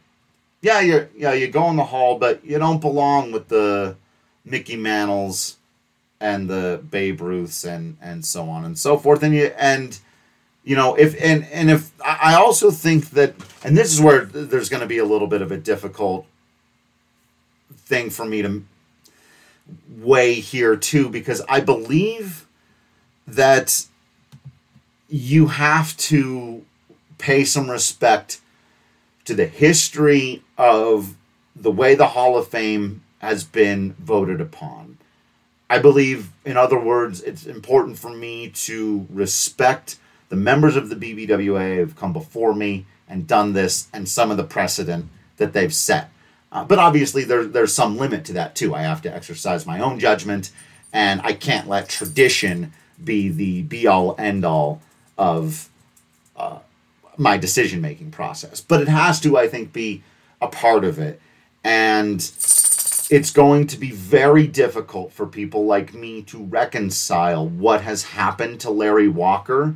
yeah, 0.62 0.80
you 0.80 1.10
yeah 1.16 1.34
you 1.34 1.48
go 1.48 1.70
in 1.70 1.76
the 1.76 1.86
hall, 1.86 2.18
but 2.18 2.44
you 2.46 2.60
don't 2.60 2.82
belong 2.82 3.32
with 3.32 3.48
the 3.48 3.96
Mickey 4.46 4.76
Mantles 4.76 5.58
and 6.20 6.50
the 6.50 6.82
Babe 6.90 7.22
Ruths 7.22 7.64
and 7.64 7.98
and 8.02 8.26
so 8.26 8.50
on 8.50 8.66
and 8.66 8.78
so 8.78 8.98
forth, 8.98 9.24
and 9.24 9.34
you 9.34 9.52
and 9.58 10.00
you 10.64 10.76
know 10.76 10.96
if 10.96 11.16
and 11.22 11.46
and 11.46 11.70
if 11.70 11.92
i 12.04 12.36
also 12.36 12.72
think 12.72 13.12
that 13.12 13.34
and 13.64 13.78
this 13.78 13.92
is 13.92 14.02
where 14.02 14.26
there's 14.26 14.70
going 14.70 14.82
to 14.82 14.88
be 14.88 14.98
a 14.98 15.06
little 15.06 15.28
bit 15.28 15.42
of 15.42 15.52
a 15.52 15.58
difficult 15.58 16.26
thing 17.76 18.10
for 18.10 18.26
me 18.26 18.42
to 18.42 18.64
weigh 19.98 20.36
here 20.36 20.76
too 20.76 21.10
because 21.10 21.42
i 21.50 21.60
believe 21.60 22.48
that 23.28 23.86
you 25.10 25.48
have 25.48 25.96
to 25.98 26.64
pay 27.18 27.44
some 27.44 27.70
respect 27.70 28.41
to 29.26 29.34
the 29.34 29.46
history 29.46 30.44
of 30.58 31.16
the 31.56 31.72
way 31.72 31.96
the 31.96 32.08
Hall 32.10 32.38
of 32.38 32.48
Fame 32.48 33.04
has 33.20 33.44
been 33.44 33.94
voted 34.00 34.42
upon. 34.42 34.98
I 35.70 35.80
believe, 35.80 36.32
in 36.44 36.58
other 36.58 36.80
words, 36.80 37.22
it's 37.22 37.46
important 37.46 37.98
for 37.98 38.10
me 38.10 38.50
to 38.50 39.08
respect 39.10 39.98
the 40.30 40.36
members 40.36 40.76
of 40.76 40.90
the 40.90 40.96
BBWA 40.96 41.76
who 41.76 41.80
have 41.80 41.96
come 41.96 42.14
before 42.14 42.54
me 42.54 42.86
and 43.08 43.28
done 43.28 43.54
this 43.54 43.88
and 43.94 44.08
some 44.08 44.32
of 44.32 44.38
the 44.38 44.44
precedent 44.44 45.06
that 45.38 45.54
they've 45.54 45.74
set. 45.74 46.10
Uh, 46.52 46.66
but 46.66 46.80
obviously, 46.80 47.24
there, 47.24 47.46
there's 47.46 47.74
some 47.74 47.98
limit 47.98 48.26
to 48.26 48.34
that 48.34 48.56
too. 48.56 48.76
I 48.76 48.82
have 48.82 49.02
to 49.04 49.14
exercise 49.14 49.66
my 49.66 49.80
own 49.80 50.00
judgment, 50.00 50.52
and 50.92 51.22
I 51.22 51.34
can't 51.34 51.70
let 51.70 51.90
tradition 51.90 52.74
be 53.02 53.30
the 53.30 53.62
be 53.64 53.88
all 53.88 54.16
end 54.18 54.44
all 54.46 54.82
of 55.18 55.70
uh, 56.36 56.60
my 57.18 57.38
decision 57.38 57.82
making 57.82 58.12
process. 58.12 58.62
But 58.62 58.82
it 58.82 58.88
has 58.88 59.20
to, 59.22 59.38
I 59.38 59.48
think, 59.48 59.74
be 59.74 60.04
a 60.42 60.48
part 60.48 60.84
of 60.84 61.00
it. 61.00 61.22
And 61.64 62.20
it's 63.12 63.32
going 63.32 63.68
to 63.68 63.78
be 63.78 63.92
very 63.92 64.48
difficult 64.48 65.12
for 65.12 65.28
people 65.28 65.66
like 65.66 65.94
me 65.94 66.22
to 66.24 66.44
reconcile 66.44 67.48
what 67.48 67.82
has 67.82 68.04
happened 68.04 68.60
to 68.62 68.72
Larry 68.72 69.08
Walker 69.08 69.76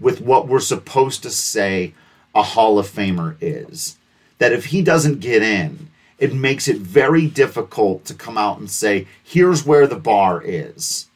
with 0.00 0.20
what 0.20 0.48
we're 0.48 0.60
supposed 0.60 1.22
to 1.22 1.30
say 1.30 1.94
a 2.34 2.42
Hall 2.42 2.78
of 2.78 2.88
Famer 2.88 3.36
is. 3.40 3.98
That 4.38 4.52
if 4.52 4.66
he 4.66 4.82
doesn't 4.82 5.20
get 5.20 5.42
in, 5.42 5.90
it 6.18 6.34
makes 6.34 6.66
it 6.66 6.78
very 6.78 7.26
difficult 7.26 8.04
to 8.06 8.14
come 8.14 8.38
out 8.38 8.58
and 8.58 8.70
say, 8.70 9.06
here's 9.22 9.66
where 9.66 9.86
the 9.86 9.96
bar 9.96 10.42
is. 10.42 11.08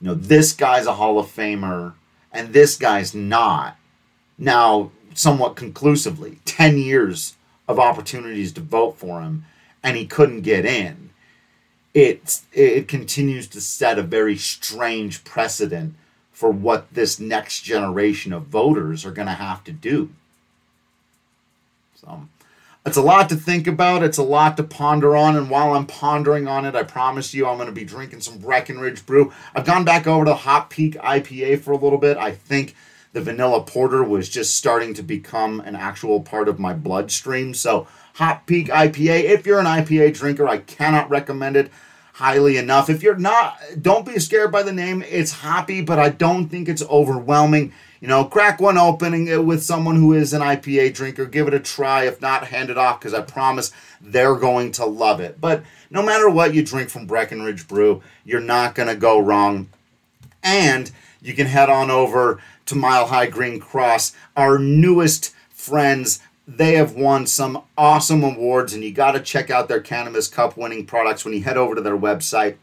You 0.00 0.08
know, 0.08 0.14
this 0.14 0.52
guy's 0.52 0.86
a 0.86 0.94
Hall 0.94 1.18
of 1.18 1.26
Famer 1.26 1.94
and 2.32 2.52
this 2.52 2.76
guy's 2.76 3.14
not. 3.14 3.76
Now, 4.38 4.90
somewhat 5.14 5.56
conclusively, 5.56 6.38
10 6.44 6.78
years 6.78 7.36
of 7.68 7.78
opportunities 7.78 8.52
to 8.52 8.60
vote 8.60 8.98
for 8.98 9.20
him 9.20 9.44
and 9.82 9.96
he 9.96 10.06
couldn't 10.06 10.42
get 10.42 10.64
in. 10.64 11.10
It, 11.94 12.40
it 12.52 12.88
continues 12.88 13.46
to 13.48 13.60
set 13.60 13.98
a 13.98 14.02
very 14.02 14.36
strange 14.36 15.24
precedent 15.24 15.94
for 16.32 16.50
what 16.50 16.92
this 16.92 17.20
next 17.20 17.62
generation 17.62 18.32
of 18.32 18.44
voters 18.44 19.04
are 19.04 19.12
going 19.12 19.28
to 19.28 19.34
have 19.34 19.62
to 19.64 19.72
do. 19.72 20.10
So, 21.94 22.26
it's 22.84 22.96
a 22.96 23.02
lot 23.02 23.28
to 23.28 23.36
think 23.36 23.66
about. 23.66 24.02
It's 24.02 24.18
a 24.18 24.24
lot 24.24 24.56
to 24.56 24.64
ponder 24.64 25.16
on. 25.16 25.36
And 25.36 25.48
while 25.48 25.74
I'm 25.74 25.86
pondering 25.86 26.48
on 26.48 26.64
it, 26.64 26.74
I 26.74 26.82
promise 26.82 27.32
you 27.32 27.46
I'm 27.46 27.56
going 27.56 27.68
to 27.68 27.72
be 27.72 27.84
drinking 27.84 28.22
some 28.22 28.38
Breckenridge 28.38 29.06
brew. 29.06 29.32
I've 29.54 29.66
gone 29.66 29.84
back 29.84 30.06
over 30.06 30.24
to 30.24 30.34
hot 30.34 30.68
Peak 30.68 30.94
IPA 30.94 31.60
for 31.60 31.72
a 31.72 31.76
little 31.76 31.98
bit. 31.98 32.16
I 32.16 32.32
think 32.32 32.74
the 33.12 33.20
vanilla 33.20 33.62
porter 33.62 34.02
was 34.02 34.28
just 34.28 34.56
starting 34.56 34.94
to 34.94 35.02
become 35.02 35.60
an 35.60 35.76
actual 35.76 36.20
part 36.20 36.48
of 36.48 36.58
my 36.58 36.72
bloodstream. 36.72 37.54
So, 37.54 37.86
Hot 38.14 38.46
Peak 38.46 38.68
IPA, 38.68 39.24
if 39.24 39.46
you're 39.46 39.60
an 39.60 39.66
IPA 39.66 40.14
drinker, 40.14 40.46
I 40.48 40.58
cannot 40.58 41.10
recommend 41.10 41.56
it 41.56 41.70
highly 42.14 42.58
enough. 42.58 42.90
If 42.90 43.02
you're 43.02 43.16
not, 43.16 43.58
don't 43.80 44.04
be 44.04 44.18
scared 44.18 44.52
by 44.52 44.62
the 44.62 44.72
name. 44.72 45.02
It's 45.08 45.32
hoppy, 45.32 45.80
but 45.80 45.98
I 45.98 46.10
don't 46.10 46.48
think 46.48 46.68
it's 46.68 46.82
overwhelming. 46.84 47.72
You 48.00 48.08
know, 48.08 48.24
crack 48.24 48.60
one 48.60 48.76
opening 48.76 49.46
with 49.46 49.62
someone 49.62 49.96
who 49.96 50.12
is 50.12 50.32
an 50.32 50.42
IPA 50.42 50.92
drinker. 50.94 51.24
Give 51.24 51.48
it 51.48 51.54
a 51.54 51.60
try. 51.60 52.04
If 52.04 52.20
not, 52.20 52.48
hand 52.48 52.68
it 52.68 52.76
off 52.76 53.00
because 53.00 53.14
I 53.14 53.22
promise 53.22 53.72
they're 54.00 54.34
going 54.34 54.72
to 54.72 54.84
love 54.84 55.20
it. 55.20 55.40
But 55.40 55.62
no 55.90 56.02
matter 56.02 56.28
what 56.28 56.52
you 56.52 56.62
drink 56.64 56.90
from 56.90 57.06
Breckenridge 57.06 57.66
Brew, 57.66 58.02
you're 58.24 58.40
not 58.40 58.74
going 58.74 58.88
to 58.88 58.96
go 58.96 59.18
wrong. 59.18 59.68
And 60.42 60.90
you 61.22 61.34
can 61.34 61.46
head 61.46 61.70
on 61.70 61.90
over 61.90 62.40
to 62.66 62.74
Mile 62.74 63.06
High 63.06 63.26
Green 63.26 63.60
Cross, 63.60 64.14
our 64.36 64.58
newest 64.58 65.34
friends. 65.50 66.20
They 66.46 66.74
have 66.74 66.94
won 66.94 67.26
some 67.26 67.62
awesome 67.78 68.24
awards, 68.24 68.74
and 68.74 68.82
you 68.82 68.92
got 68.92 69.12
to 69.12 69.20
check 69.20 69.48
out 69.48 69.68
their 69.68 69.80
Cannabis 69.80 70.28
Cup 70.28 70.56
winning 70.56 70.84
products 70.84 71.24
when 71.24 71.32
you 71.32 71.42
head 71.42 71.56
over 71.56 71.76
to 71.76 71.80
their 71.80 71.96
website. 71.96 72.56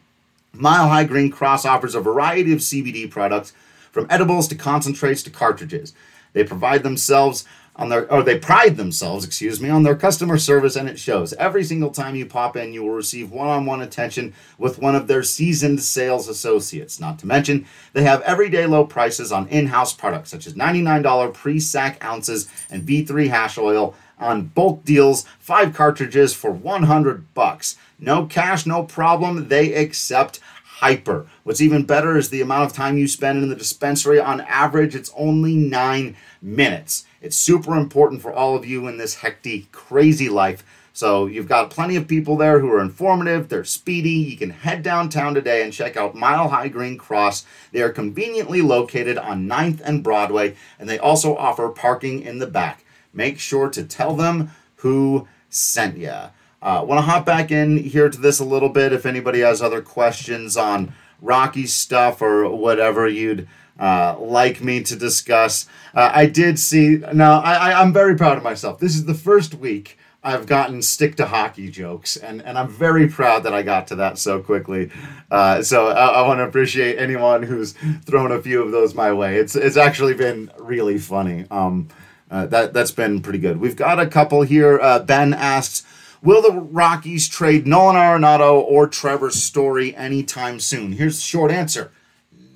Mile 0.52 0.90
High 0.90 1.06
Green 1.06 1.32
Cross 1.32 1.66
offers 1.66 1.96
a 1.96 2.02
variety 2.02 2.52
of 2.52 2.60
CBD 2.60 3.10
products 3.10 3.54
from 3.92 4.08
edibles 4.10 4.48
to 4.50 4.56
concentrates 4.56 5.24
to 5.24 5.30
cartridges. 5.30 5.94
They 6.34 6.44
provide 6.44 6.84
themselves 6.84 7.46
on 7.80 7.88
their 7.88 8.12
or 8.12 8.22
they 8.22 8.38
pride 8.38 8.76
themselves, 8.76 9.24
excuse 9.26 9.62
me, 9.62 9.70
on 9.70 9.84
their 9.84 9.96
customer 9.96 10.38
service 10.38 10.76
and 10.76 10.90
it 10.90 11.00
shows. 11.00 11.32
Every 11.34 11.64
single 11.64 11.92
time 11.92 12.14
you 12.14 12.26
pop 12.26 12.58
in, 12.58 12.74
you 12.74 12.84
will 12.84 12.92
receive 12.92 13.32
one-on-one 13.32 13.82
attention 13.82 14.34
with 14.58 14.80
one 14.80 14.96
of 14.96 15.08
their 15.08 15.24
seasoned 15.24 15.82
sales 15.82 16.28
associates. 16.28 17.00
Not 17.00 17.18
to 17.20 17.28
mention, 17.28 17.66
they 17.94 18.04
have 18.04 18.22
everyday 18.24 18.66
low 18.66 18.86
prices 18.86 19.32
on 19.32 19.48
in-house 19.48 19.94
products 19.94 20.30
such 20.30 20.46
as 20.46 20.56
$99 20.56 21.34
pre-sack 21.34 22.04
ounces 22.04 22.50
and 22.70 22.84
V3 22.84 23.30
hash 23.30 23.58
oil 23.58 23.96
on 24.20 24.48
bulk 24.48 24.84
deals, 24.84 25.26
5 25.40 25.74
cartridges 25.74 26.34
for 26.34 26.52
100 26.52 27.34
bucks. 27.34 27.78
No 27.98 28.26
cash, 28.26 28.66
no 28.66 28.84
problem. 28.84 29.48
They 29.48 29.74
accept 29.74 30.42
Hypur. 30.82 31.28
What's 31.44 31.62
even 31.62 31.84
better 31.84 32.18
is 32.18 32.30
the 32.30 32.42
amount 32.42 32.70
of 32.70 32.74
time 32.74 32.98
you 32.98 33.08
spend 33.08 33.42
in 33.42 33.48
the 33.48 33.56
dispensary. 33.56 34.20
On 34.20 34.42
average, 34.42 34.96
it's 34.96 35.14
only 35.16 35.56
nine 35.56 36.18
minutes. 36.42 37.06
It's 37.22 37.38
super 37.38 37.76
important 37.76 38.22
for 38.22 38.34
all 38.34 38.56
of 38.56 38.66
you 38.66 38.88
in 38.88 38.98
this 38.98 39.16
hectic, 39.16 39.72
crazy 39.72 40.30
life. 40.30 40.64
So 40.94 41.28
you've 41.28 41.48
got 41.48 41.70
plenty 41.70 41.96
of 41.96 42.08
people 42.08 42.36
there 42.36 42.60
who 42.60 42.72
are 42.72 42.82
informative, 42.82 43.48
they're 43.48 43.64
speedy. 43.64 44.10
You 44.10 44.38
can 44.38 44.50
head 44.50 44.84
downtown 44.84 45.34
today 45.34 45.64
and 45.64 45.72
check 45.72 45.96
out 45.96 46.16
Mile 46.16 46.50
High 46.50 46.68
Green 46.68 46.98
Cross. 46.98 47.46
They 47.72 47.82
are 47.82 47.90
conveniently 47.90 48.62
located 48.62 49.18
on 49.18 49.48
9th 49.48 49.82
and 49.82 50.04
Broadway, 50.04 50.56
and 50.78 50.90
they 50.90 51.00
also 51.00 51.36
offer 51.36 51.70
parking 51.70 52.22
in 52.22 52.40
the 52.40 52.48
back. 52.48 52.84
Make 53.14 53.40
sure 53.40 53.70
to 53.70 53.84
tell 53.84 54.16
them 54.16 54.52
who 54.78 55.28
sent 55.50 55.98
you. 55.98 56.14
Uh, 56.62 56.84
Want 56.86 56.98
to 56.98 57.04
hop 57.04 57.26
back 57.26 57.52
in 57.52 57.78
here 57.78 58.10
to 58.10 58.20
this 58.20 58.40
a 58.40 58.46
little 58.46 58.70
bit 58.70 58.92
if 58.92 59.06
anybody 59.06 59.40
has 59.40 59.62
other 59.62 59.82
questions 59.82 60.58
on 60.58 60.94
Rocky 61.22 61.66
stuff 61.66 62.22
or 62.22 62.50
whatever 62.50 63.08
you'd 63.08 63.48
uh, 63.80 64.16
like 64.20 64.62
me 64.62 64.84
to 64.84 64.96
discuss. 64.96 65.66
Uh, 65.96 66.12
I 66.14 66.26
did 66.26 66.60
see, 66.60 66.98
now 67.14 67.40
I, 67.40 67.72
I, 67.72 67.82
I'm 67.82 67.94
very 67.94 68.16
proud 68.16 68.38
of 68.38 68.44
myself. 68.44 68.80
This 68.80 68.96
is 68.96 69.06
the 69.06 69.14
first 69.14 69.56
week 69.56 69.98
I've 70.22 70.46
gotten 70.46 70.82
stick 70.82 71.16
to 71.16 71.26
hockey 71.26 71.70
jokes, 71.72 72.18
and, 72.18 72.42
and 72.42 72.58
I'm 72.58 72.68
very 72.68 73.08
proud 73.08 73.44
that 73.44 73.54
I 73.54 73.62
got 73.62 73.88
to 73.88 73.96
that 73.96 74.18
so 74.18 74.42
quickly. 74.42 74.92
Uh, 75.32 75.62
so 75.62 75.88
I, 75.88 76.08
I 76.08 76.28
want 76.28 76.40
to 76.40 76.44
appreciate 76.44 77.00
anyone 77.00 77.42
who's 77.44 77.74
thrown 78.04 78.32
a 78.32 78.42
few 78.42 78.62
of 78.62 78.72
those 78.72 78.94
my 78.94 79.14
way. 79.14 79.38
It's 79.38 79.56
it's 79.56 79.78
actually 79.78 80.16
been 80.16 80.52
really 80.60 80.98
funny. 80.98 81.46
Um, 81.50 81.88
uh, 82.30 82.48
that 82.48 82.74
that's 82.74 82.92
been 82.92 83.22
pretty 83.22 83.40
good. 83.40 83.62
We've 83.62 83.78
got 83.78 84.00
a 84.00 84.08
couple 84.08 84.42
here. 84.42 84.78
Uh, 84.82 85.00
ben 85.00 85.34
asks, 85.34 85.86
Will 86.22 86.42
the 86.42 86.52
Rockies 86.52 87.30
trade 87.30 87.66
Nolan 87.66 87.96
Arenado 87.96 88.56
or 88.56 88.88
Trevor 88.88 89.32
Story 89.32 89.96
anytime 89.96 90.60
soon? 90.60 90.92
Here's 90.92 91.16
the 91.16 91.24
short 91.24 91.50
answer 91.50 91.92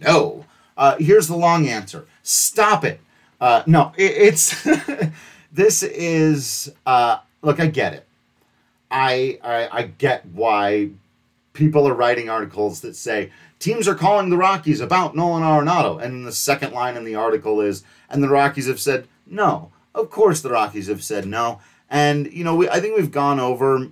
no. 0.02 0.43
Uh, 0.78 0.96
here's 0.98 1.28
the 1.28 1.36
long 1.36 1.68
answer 1.68 2.06
stop 2.24 2.84
it. 2.84 3.00
Uh, 3.40 3.64
no, 3.66 3.94
it, 3.98 4.12
it's. 4.12 4.68
this 5.52 5.84
is. 5.84 6.72
Uh, 6.86 7.18
look, 7.42 7.60
I 7.60 7.68
get 7.68 7.94
it. 7.94 8.08
I, 8.90 9.40
I, 9.44 9.70
I 9.72 9.84
get 9.84 10.26
why 10.28 10.90
people 11.54 11.88
are 11.88 11.94
writing 11.94 12.30
articles 12.30 12.82
that 12.82 12.96
say 12.96 13.32
teams 13.60 13.88
are 13.88 13.96
calling 13.96 14.30
the 14.30 14.38
Rockies 14.38 14.82
about 14.82 15.16
Nolan 15.16 15.44
Arenado. 15.44 16.02
And 16.02 16.26
the 16.26 16.32
second 16.32 16.74
line 16.74 16.96
in 16.96 17.04
the 17.04 17.16
article 17.16 17.62
is, 17.62 17.84
and 18.10 18.22
the 18.22 18.30
Rockies 18.30 18.68
have 18.68 18.80
said 18.80 19.08
no. 19.26 19.72
Of 19.96 20.10
course, 20.10 20.42
the 20.42 20.52
Rockies 20.52 20.88
have 20.88 21.04
said 21.04 21.26
no. 21.26 21.60
And, 21.90 22.32
you 22.32 22.44
know, 22.44 22.56
we, 22.56 22.70
I 22.70 22.80
think 22.80 22.96
we've 22.96 23.12
gone 23.12 23.40
over 23.40 23.90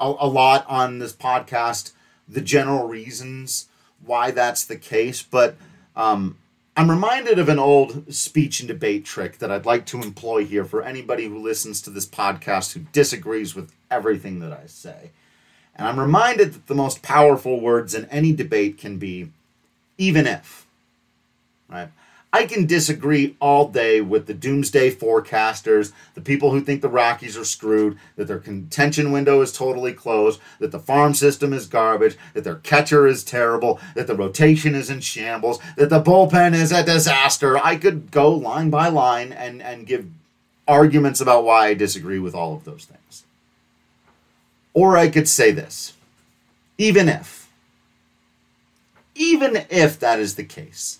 a, 0.00 0.14
a 0.18 0.26
lot 0.26 0.64
on 0.68 0.98
this 0.98 1.12
podcast 1.12 1.92
the 2.28 2.40
general 2.40 2.88
reasons 2.88 3.68
why 4.04 4.30
that's 4.30 4.64
the 4.64 4.76
case. 4.76 5.22
But 5.22 5.56
um, 5.96 6.36
I'm 6.76 6.90
reminded 6.90 7.38
of 7.38 7.48
an 7.48 7.58
old 7.58 8.12
speech 8.12 8.60
and 8.60 8.66
debate 8.66 9.04
trick 9.04 9.38
that 9.38 9.50
I'd 9.50 9.66
like 9.66 9.86
to 9.86 10.02
employ 10.02 10.44
here 10.44 10.64
for 10.64 10.82
anybody 10.82 11.26
who 11.26 11.38
listens 11.38 11.80
to 11.82 11.90
this 11.90 12.06
podcast 12.06 12.72
who 12.72 12.80
disagrees 12.92 13.54
with 13.54 13.72
everything 13.90 14.40
that 14.40 14.52
I 14.52 14.66
say. 14.66 15.10
And 15.76 15.86
I'm 15.86 16.00
reminded 16.00 16.52
that 16.52 16.66
the 16.66 16.74
most 16.74 17.02
powerful 17.02 17.60
words 17.60 17.94
in 17.94 18.06
any 18.06 18.32
debate 18.32 18.78
can 18.78 18.98
be 18.98 19.30
even 19.98 20.26
if. 20.26 20.66
Right? 21.68 21.88
I 22.34 22.46
can 22.46 22.66
disagree 22.66 23.36
all 23.38 23.68
day 23.68 24.00
with 24.00 24.26
the 24.26 24.34
doomsday 24.34 24.92
forecasters, 24.92 25.92
the 26.14 26.20
people 26.20 26.50
who 26.50 26.60
think 26.60 26.82
the 26.82 26.88
Rockies 26.88 27.38
are 27.38 27.44
screwed, 27.44 27.96
that 28.16 28.26
their 28.26 28.40
contention 28.40 29.12
window 29.12 29.40
is 29.40 29.52
totally 29.52 29.92
closed, 29.92 30.40
that 30.58 30.72
the 30.72 30.80
farm 30.80 31.14
system 31.14 31.52
is 31.52 31.68
garbage, 31.68 32.16
that 32.32 32.42
their 32.42 32.56
catcher 32.56 33.06
is 33.06 33.22
terrible, 33.22 33.78
that 33.94 34.08
the 34.08 34.16
rotation 34.16 34.74
is 34.74 34.90
in 34.90 34.98
shambles, 34.98 35.60
that 35.76 35.90
the 35.90 36.02
bullpen 36.02 36.54
is 36.54 36.72
a 36.72 36.82
disaster. 36.82 37.56
I 37.56 37.76
could 37.76 38.10
go 38.10 38.32
line 38.32 38.68
by 38.68 38.88
line 38.88 39.30
and, 39.30 39.62
and 39.62 39.86
give 39.86 40.08
arguments 40.66 41.20
about 41.20 41.44
why 41.44 41.68
I 41.68 41.74
disagree 41.74 42.18
with 42.18 42.34
all 42.34 42.52
of 42.52 42.64
those 42.64 42.84
things. 42.84 43.22
Or 44.72 44.96
I 44.96 45.08
could 45.08 45.28
say 45.28 45.52
this 45.52 45.92
even 46.78 47.08
if, 47.08 47.48
even 49.14 49.66
if 49.70 50.00
that 50.00 50.18
is 50.18 50.34
the 50.34 50.42
case, 50.42 50.98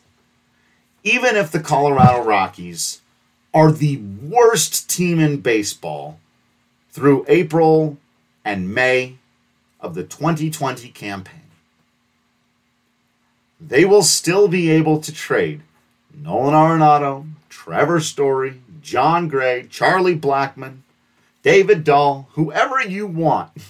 even 1.05 1.37
if 1.37 1.53
the 1.53 1.61
Colorado 1.61 2.25
Rockies 2.25 3.03
are 3.53 3.71
the 3.71 3.99
worst 3.99 4.91
team 4.91 5.21
in 5.21 5.37
baseball 5.41 6.19
through 6.91 7.25
April 7.29 7.99
and 8.45 8.75
May 8.75 9.19
of 9.81 9.95
the 9.95 10.03
2020 10.03 10.89
campaign. 10.89 11.43
They 13.61 13.85
will 13.85 14.03
still 14.03 14.49
be 14.49 14.71
able 14.71 15.01
to 15.01 15.13
trade 15.13 15.61
Nolan 16.13 16.55
Arenado, 16.55 17.29
Trevor 17.49 18.01
Story, 18.01 18.61
Jon 18.81 19.29
Gray, 19.29 19.67
Charlie 19.71 20.19
Blackmon, 20.19 20.79
David 21.43 21.85
Dahl, 21.85 22.29
whoever 22.33 22.83
you 22.83 23.07
want. 23.07 23.51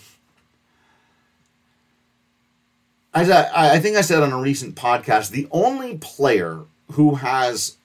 As 3.14 3.30
I, 3.30 3.74
I 3.74 3.78
think 3.78 3.96
I 3.96 4.00
said 4.00 4.22
on 4.22 4.32
a 4.32 4.40
recent 4.40 4.74
podcast, 4.74 5.30
the 5.30 5.46
only 5.52 5.98
player 5.98 6.62
who 6.92 7.16
has 7.16 7.76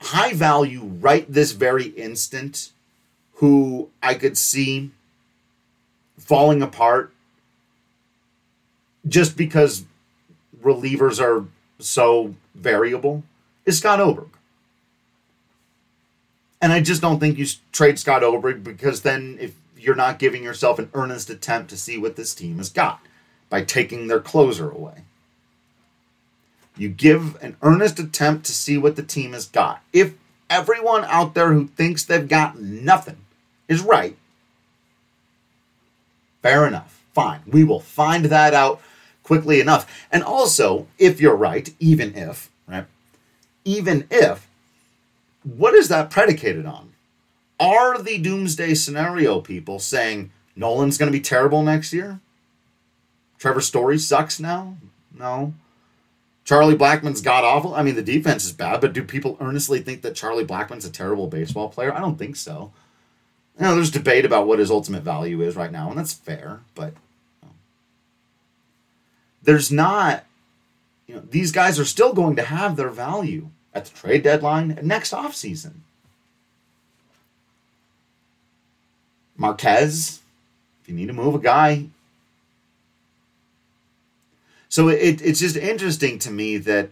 high 0.00 0.32
value 0.32 0.82
right 0.82 1.30
this 1.30 1.52
very 1.52 1.86
instant 1.88 2.72
who 3.34 3.90
I 4.02 4.14
could 4.14 4.36
see 4.38 4.90
falling 6.18 6.62
apart 6.62 7.12
just 9.06 9.36
because 9.36 9.84
relievers 10.62 11.20
are 11.20 11.46
so 11.78 12.34
variable 12.54 13.22
is 13.64 13.78
Scott 13.78 14.00
Oberg. 14.00 14.28
And 16.60 16.72
I 16.72 16.80
just 16.80 17.02
don't 17.02 17.20
think 17.20 17.38
you 17.38 17.46
trade 17.72 17.98
Scott 17.98 18.24
Oberg 18.24 18.64
because 18.64 19.02
then 19.02 19.36
if 19.40 19.54
you're 19.76 19.94
not 19.94 20.18
giving 20.18 20.42
yourself 20.42 20.78
an 20.78 20.90
earnest 20.94 21.30
attempt 21.30 21.70
to 21.70 21.76
see 21.76 21.98
what 21.98 22.16
this 22.16 22.34
team 22.34 22.56
has 22.56 22.70
got 22.70 23.00
by 23.50 23.62
taking 23.62 24.08
their 24.08 24.20
closer 24.20 24.70
away. 24.70 25.02
You 26.76 26.88
give 26.88 27.42
an 27.42 27.56
earnest 27.62 27.98
attempt 27.98 28.46
to 28.46 28.52
see 28.52 28.76
what 28.76 28.96
the 28.96 29.02
team 29.02 29.32
has 29.32 29.46
got. 29.46 29.82
If 29.92 30.14
everyone 30.50 31.04
out 31.04 31.34
there 31.34 31.52
who 31.52 31.68
thinks 31.68 32.04
they've 32.04 32.28
got 32.28 32.58
nothing 32.60 33.18
is 33.68 33.80
right, 33.82 34.16
fair 36.42 36.66
enough. 36.66 37.02
Fine. 37.12 37.40
We 37.46 37.64
will 37.64 37.80
find 37.80 38.26
that 38.26 38.52
out 38.52 38.80
quickly 39.22 39.60
enough. 39.60 40.06
And 40.12 40.22
also, 40.22 40.86
if 40.98 41.20
you're 41.20 41.34
right, 41.34 41.74
even 41.80 42.14
if, 42.14 42.50
right? 42.68 42.86
Even 43.64 44.06
if, 44.10 44.46
what 45.42 45.74
is 45.74 45.88
that 45.88 46.10
predicated 46.10 46.66
on? 46.66 46.92
Are 47.58 47.98
the 47.98 48.18
doomsday 48.18 48.74
scenario 48.74 49.40
people 49.40 49.78
saying 49.78 50.30
Nolan's 50.54 50.98
going 50.98 51.10
to 51.10 51.18
be 51.18 51.22
terrible 51.22 51.62
next 51.62 51.92
year? 51.92 52.20
Trevor 53.38 53.62
Story 53.62 53.98
sucks 53.98 54.38
now? 54.38 54.76
No. 55.18 55.54
Charlie 56.46 56.76
Blackmon's 56.76 57.20
god 57.20 57.42
awful. 57.42 57.74
I 57.74 57.82
mean, 57.82 57.96
the 57.96 58.02
defense 58.02 58.44
is 58.44 58.52
bad, 58.52 58.80
but 58.80 58.92
do 58.92 59.02
people 59.02 59.36
earnestly 59.40 59.80
think 59.80 60.02
that 60.02 60.14
Charlie 60.14 60.44
Blackmon's 60.44 60.84
a 60.84 60.90
terrible 60.90 61.26
baseball 61.26 61.68
player? 61.68 61.92
I 61.92 61.98
don't 61.98 62.16
think 62.16 62.36
so. 62.36 62.72
You 63.58 63.66
know, 63.66 63.74
there's 63.74 63.90
debate 63.90 64.24
about 64.24 64.46
what 64.46 64.60
his 64.60 64.70
ultimate 64.70 65.02
value 65.02 65.42
is 65.42 65.56
right 65.56 65.72
now, 65.72 65.88
and 65.90 65.98
that's 65.98 66.12
fair, 66.12 66.60
but 66.76 66.94
there's 69.42 69.72
not, 69.72 70.24
you 71.08 71.16
know, 71.16 71.22
these 71.28 71.50
guys 71.50 71.80
are 71.80 71.84
still 71.84 72.12
going 72.12 72.36
to 72.36 72.44
have 72.44 72.76
their 72.76 72.90
value 72.90 73.48
at 73.74 73.86
the 73.86 73.96
trade 73.96 74.22
deadline 74.22 74.70
and 74.70 74.86
next 74.86 75.12
offseason. 75.12 75.72
Marquez, 79.36 80.20
if 80.82 80.88
you 80.88 80.94
need 80.94 81.06
to 81.06 81.12
move 81.12 81.34
a 81.34 81.40
guy, 81.40 81.86
so 84.68 84.88
it, 84.88 85.22
it's 85.22 85.40
just 85.40 85.56
interesting 85.56 86.18
to 86.20 86.30
me 86.30 86.58
that 86.58 86.90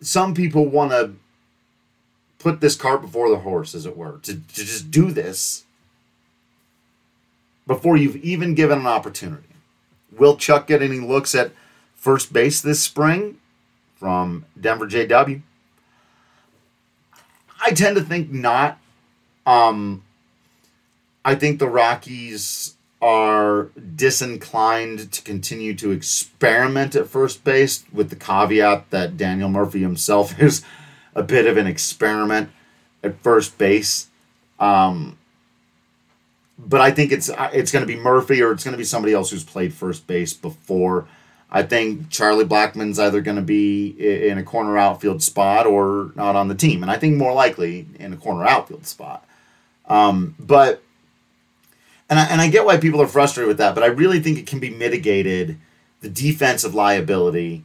some 0.00 0.34
people 0.34 0.66
want 0.66 0.90
to 0.92 1.14
put 2.38 2.60
this 2.60 2.76
cart 2.76 3.00
before 3.00 3.30
the 3.30 3.38
horse, 3.38 3.74
as 3.74 3.86
it 3.86 3.96
were, 3.96 4.18
to, 4.22 4.34
to 4.34 4.54
just 4.54 4.90
do 4.90 5.10
this 5.10 5.64
before 7.66 7.96
you've 7.96 8.16
even 8.16 8.54
given 8.54 8.78
an 8.80 8.86
opportunity. 8.86 9.48
Will 10.12 10.36
Chuck 10.36 10.66
get 10.66 10.82
any 10.82 11.00
looks 11.00 11.34
at 11.34 11.52
first 11.94 12.32
base 12.32 12.60
this 12.60 12.82
spring 12.82 13.38
from 13.96 14.44
Denver 14.60 14.86
JW? 14.86 15.40
I 17.64 17.70
tend 17.70 17.96
to 17.96 18.02
think 18.02 18.30
not. 18.30 18.78
Um, 19.46 20.02
I 21.24 21.34
think 21.34 21.58
the 21.58 21.68
Rockies 21.68 22.73
are 23.04 23.64
disinclined 23.96 25.12
to 25.12 25.20
continue 25.20 25.74
to 25.74 25.90
experiment 25.90 26.96
at 26.96 27.06
first 27.06 27.44
base, 27.44 27.84
with 27.92 28.08
the 28.08 28.16
caveat 28.16 28.88
that 28.88 29.18
Daniel 29.18 29.50
Murphy 29.50 29.82
himself 29.82 30.40
is 30.42 30.64
a 31.14 31.22
bit 31.22 31.46
of 31.46 31.58
an 31.58 31.66
experiment 31.66 32.48
at 33.02 33.20
first 33.20 33.58
base. 33.58 34.08
Um, 34.58 35.18
but 36.58 36.80
I 36.80 36.92
think 36.92 37.12
it's 37.12 37.28
it's 37.52 37.70
going 37.70 37.86
to 37.86 37.86
be 37.86 38.00
Murphy 38.00 38.40
or 38.40 38.52
it's 38.52 38.64
going 38.64 38.72
to 38.72 38.78
be 38.78 38.84
somebody 38.84 39.12
else 39.12 39.30
who's 39.30 39.44
played 39.44 39.74
first 39.74 40.06
base 40.06 40.32
before. 40.32 41.06
I 41.50 41.62
think 41.62 42.08
Charlie 42.08 42.46
Blackmon's 42.46 42.98
either 42.98 43.20
going 43.20 43.36
to 43.36 43.42
be 43.42 43.88
in 44.28 44.38
a 44.38 44.42
corner 44.42 44.78
outfield 44.78 45.22
spot 45.22 45.66
or 45.66 46.10
not 46.14 46.36
on 46.36 46.48
the 46.48 46.54
team, 46.54 46.82
and 46.82 46.90
I 46.90 46.96
think 46.96 47.16
more 47.16 47.34
likely 47.34 47.86
in 47.98 48.14
a 48.14 48.16
corner 48.16 48.46
outfield 48.46 48.86
spot. 48.86 49.28
Um, 49.86 50.36
but 50.38 50.82
and 52.14 52.20
I, 52.20 52.24
and 52.30 52.40
I 52.40 52.48
get 52.48 52.64
why 52.64 52.76
people 52.76 53.02
are 53.02 53.08
frustrated 53.08 53.48
with 53.48 53.58
that, 53.58 53.74
but 53.74 53.82
I 53.82 53.88
really 53.88 54.20
think 54.20 54.38
it 54.38 54.46
can 54.46 54.60
be 54.60 54.70
mitigated 54.70 55.58
the 56.00 56.08
defensive 56.08 56.72
liability 56.72 57.64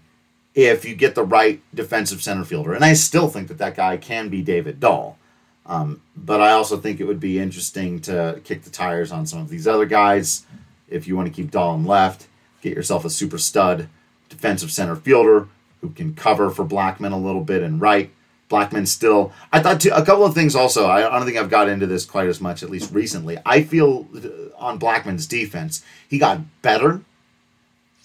if 0.56 0.86
you 0.86 0.96
get 0.96 1.14
the 1.14 1.24
right 1.24 1.62
defensive 1.72 2.24
center 2.24 2.44
fielder. 2.44 2.74
And 2.74 2.84
I 2.84 2.94
still 2.94 3.30
think 3.30 3.48
that 3.50 3.60
that 3.60 3.76
guy 3.76 3.98
can 3.98 4.30
be 4.30 4.42
David 4.42 4.80
Dahl. 4.80 5.20
Um, 5.68 6.02
but 6.16 6.42
I 6.42 6.54
also 6.54 6.78
think 6.78 7.00
it 7.00 7.04
would 7.04 7.20
be 7.20 7.38
interesting 7.38 8.00
to 8.02 8.42
kick 8.44 8.64
the 8.64 8.72
tires 8.72 9.12
on 9.12 9.28
some 9.28 9.40
of 9.40 9.50
these 9.50 9.68
other 9.68 9.86
guys. 9.86 10.48
If 10.88 11.08
you 11.08 11.16
want 11.16 11.28
to 11.28 11.34
keep 11.34 11.52
Dahl 11.52 11.76
in 11.76 11.86
left, 11.86 12.28
get 12.64 12.76
yourself 12.76 13.06
a 13.06 13.10
super 13.12 13.38
stud 13.38 13.88
defensive 14.30 14.72
center 14.72 14.96
fielder 14.96 15.48
who 15.82 15.92
can 15.92 16.16
cover 16.16 16.50
for 16.50 16.66
Blackmon 16.66 17.14
a 17.14 17.18
little 17.18 17.44
bit 17.44 17.62
and 17.62 17.80
right. 17.80 18.10
Blackmon 18.50 18.88
still. 18.88 19.32
I 19.52 19.62
thought 19.62 19.82
too, 19.82 19.92
a 19.94 20.04
couple 20.04 20.26
of 20.26 20.34
things 20.34 20.56
also. 20.56 20.86
I, 20.86 21.08
I 21.08 21.18
don't 21.18 21.26
think 21.26 21.38
I've 21.38 21.50
got 21.50 21.70
into 21.70 21.86
this 21.86 22.06
quite 22.06 22.28
as 22.28 22.42
much, 22.42 22.64
at 22.64 22.70
least 22.70 22.94
recently. 22.94 23.38
I 23.46 23.64
feel 23.64 24.08
uh, 24.16 24.58
on 24.58 24.80
Blackmon's 24.80 25.28
defense, 25.28 25.84
he 26.08 26.18
got 26.18 26.42
better 26.62 27.02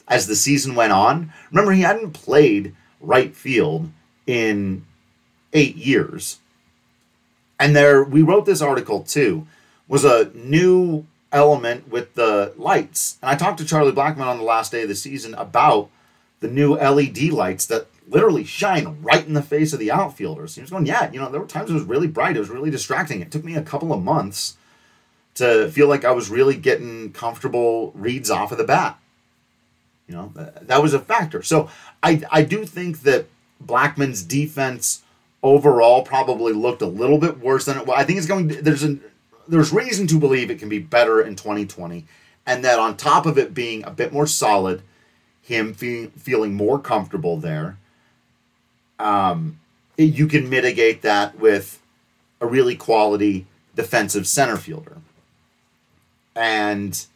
as 0.07 0.27
the 0.27 0.37
season 0.37 0.75
went 0.75 0.93
on. 0.93 1.33
Remember, 1.51 1.73
he 1.73 1.81
hadn't 1.81 2.13
played 2.13 2.75
right 3.01 3.35
field 3.35 3.91
in 4.27 4.85
eight 5.53 5.77
years. 5.77 6.41
And 7.59 7.75
there, 7.75 8.05
we 8.05 8.23
wrote 8.23 8.45
this 8.45 8.61
article 8.61 9.03
too, 9.03 9.47
was 9.89 10.05
a 10.05 10.31
new 10.35 11.07
element 11.33 11.89
with 11.89 12.15
the 12.15 12.53
lights. 12.57 13.19
And 13.23 13.31
I 13.31 13.35
talked 13.35 13.59
to 13.59 13.65
Charlie 13.65 13.93
Blackmon 13.93 14.27
on 14.27 14.39
the 14.39 14.45
last 14.45 14.73
day 14.73 14.83
of 14.83 14.89
the 14.89 14.95
season 14.95 15.35
about 15.35 15.89
the 16.41 16.49
new 16.49 16.75
LED 16.75 17.31
lights 17.33 17.65
that 17.67 17.87
literally 18.09 18.45
shine 18.45 18.99
right 19.03 19.27
in 19.27 19.35
the 19.35 19.43
face 19.43 19.73
of 19.73 19.79
the 19.79 19.91
outfielders. 19.91 20.55
He 20.55 20.61
was 20.61 20.71
going, 20.71 20.87
yeah, 20.87 21.11
you 21.11 21.19
know, 21.19 21.31
there 21.31 21.41
were 21.41 21.47
times 21.47 21.71
it 21.71 21.75
was 21.75 21.85
really 21.85 22.07
bright. 22.07 22.37
It 22.37 22.41
was 22.41 22.51
really 22.51 22.71
distracting. 22.71 23.21
It 23.21 23.31
took 23.31 23.45
me 23.45 23.55
a 23.55 23.63
couple 23.63 23.93
of 23.93 24.03
months 24.03 24.57
to 25.35 25.71
feel 25.71 25.89
like 25.89 26.05
I 26.05 26.13
was 26.13 26.31
really 26.31 26.57
getting 26.57 27.13
comfortable 27.13 27.93
reads 27.95 28.31
off 28.31 28.53
of 28.53 28.59
the 28.59 28.65
bat. 28.65 28.99
You 30.07 30.15
know, 30.15 30.33
that 30.35 30.83
was 30.83 30.93
a 30.93 31.01
factor. 31.01 31.43
So 31.43 31.71
I, 32.03 32.23
I 32.31 32.43
do 32.43 32.67
think 32.67 33.01
that 33.03 33.27
Blackmon's 33.65 34.23
defense 34.23 35.03
overall 35.43 36.03
probably 36.03 36.53
looked 36.53 36.83
a 36.83 36.87
little 36.87 37.19
bit 37.19 37.39
worse 37.39 37.65
than 37.65 37.79
it 37.79 37.87
was. 37.87 37.99
I 37.99 38.05
think 38.05 38.19
it's 38.19 38.27
going 38.27 38.49
to, 38.49 38.63
there's 38.63 38.85
a 38.85 38.99
there's 39.47 39.73
reason 39.73 40.07
to 40.09 40.19
believe 40.19 40.51
it 40.51 40.59
can 40.59 40.69
be 40.69 40.79
better 40.79 41.21
in 41.21 41.37
2020 41.37 42.07
and 42.47 42.65
that 42.65 42.79
on 42.79 42.97
top 42.97 43.27
of 43.27 43.39
it 43.39 43.55
being 43.55 43.85
a 43.85 43.91
bit 43.91 44.13
more 44.13 44.27
solid, 44.27 44.83
him 45.43 45.75
fe- 45.75 46.07
feeling 46.07 46.55
more 46.55 46.79
comfortable 46.79 47.37
there, 47.37 47.79
um, 48.99 49.61
you 49.97 50.27
can 50.27 50.49
mitigate 50.49 51.03
that 51.03 51.39
with 51.39 51.81
a 52.41 52.47
really 52.47 52.77
quality 52.77 53.47
defensive 53.75 54.27
center 54.27 54.57
fielder. 54.57 54.99
And 56.37 57.07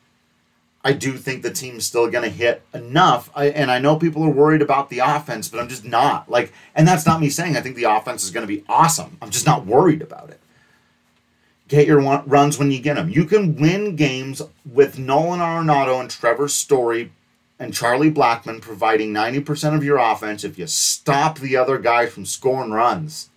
I 0.85 0.93
do 0.93 1.15
think 1.15 1.43
the 1.43 1.51
team's 1.51 1.87
still 1.87 2.09
going 2.09 2.25
to 2.25 2.35
hit 2.35 2.63
enough. 2.73 3.31
I, 3.35 3.47
and 3.47 3.71
I 3.71 3.79
know 3.79 3.97
people 3.97 4.23
are 4.25 4.31
worried 4.31 4.63
about 4.63 4.91
the 4.91 5.01
offense, 5.01 5.49
but 5.49 5.61
I'm 5.61 5.69
just 5.69 5.85
not. 5.85 6.31
Like, 6.31 6.53
and 6.75 6.87
that's 6.87 7.05
not 7.05 7.21
me 7.21 7.31
saying 7.31 7.57
I 7.57 7.61
think 7.61 7.77
the 7.77 7.85
offense 7.85 8.25
is 8.25 8.31
going 8.31 8.47
to 8.47 8.53
be 8.53 8.65
awesome. 8.69 9.19
I'm 9.21 9.31
just 9.31 9.47
not 9.47 9.67
worried 9.67 10.03
about 10.03 10.31
it. 10.31 10.41
Get 11.67 11.87
your 11.87 12.01
runs 12.01 12.59
when 12.59 12.71
you 12.71 12.81
get 12.81 12.95
them. 12.97 13.11
You 13.11 13.27
can 13.27 13.57
win 13.57 13.97
games 13.97 14.41
with 14.65 14.99
Nolan 14.99 15.41
Arenado 15.41 16.01
and 16.01 16.09
Trevor 16.09 16.49
Story 16.49 17.13
and 17.59 17.75
Charlie 17.75 18.11
Blackmon 18.11 18.61
providing 18.61 19.13
90% 19.13 19.75
of 19.75 19.85
your 19.85 19.99
offense 19.99 20.45
if 20.45 20.59
you 20.59 20.67
stop 20.67 21.39
the 21.39 21.57
other 21.57 21.79
guy 21.79 22.07
from 22.07 22.25
scoring 22.25 22.71
runs. 22.71 23.31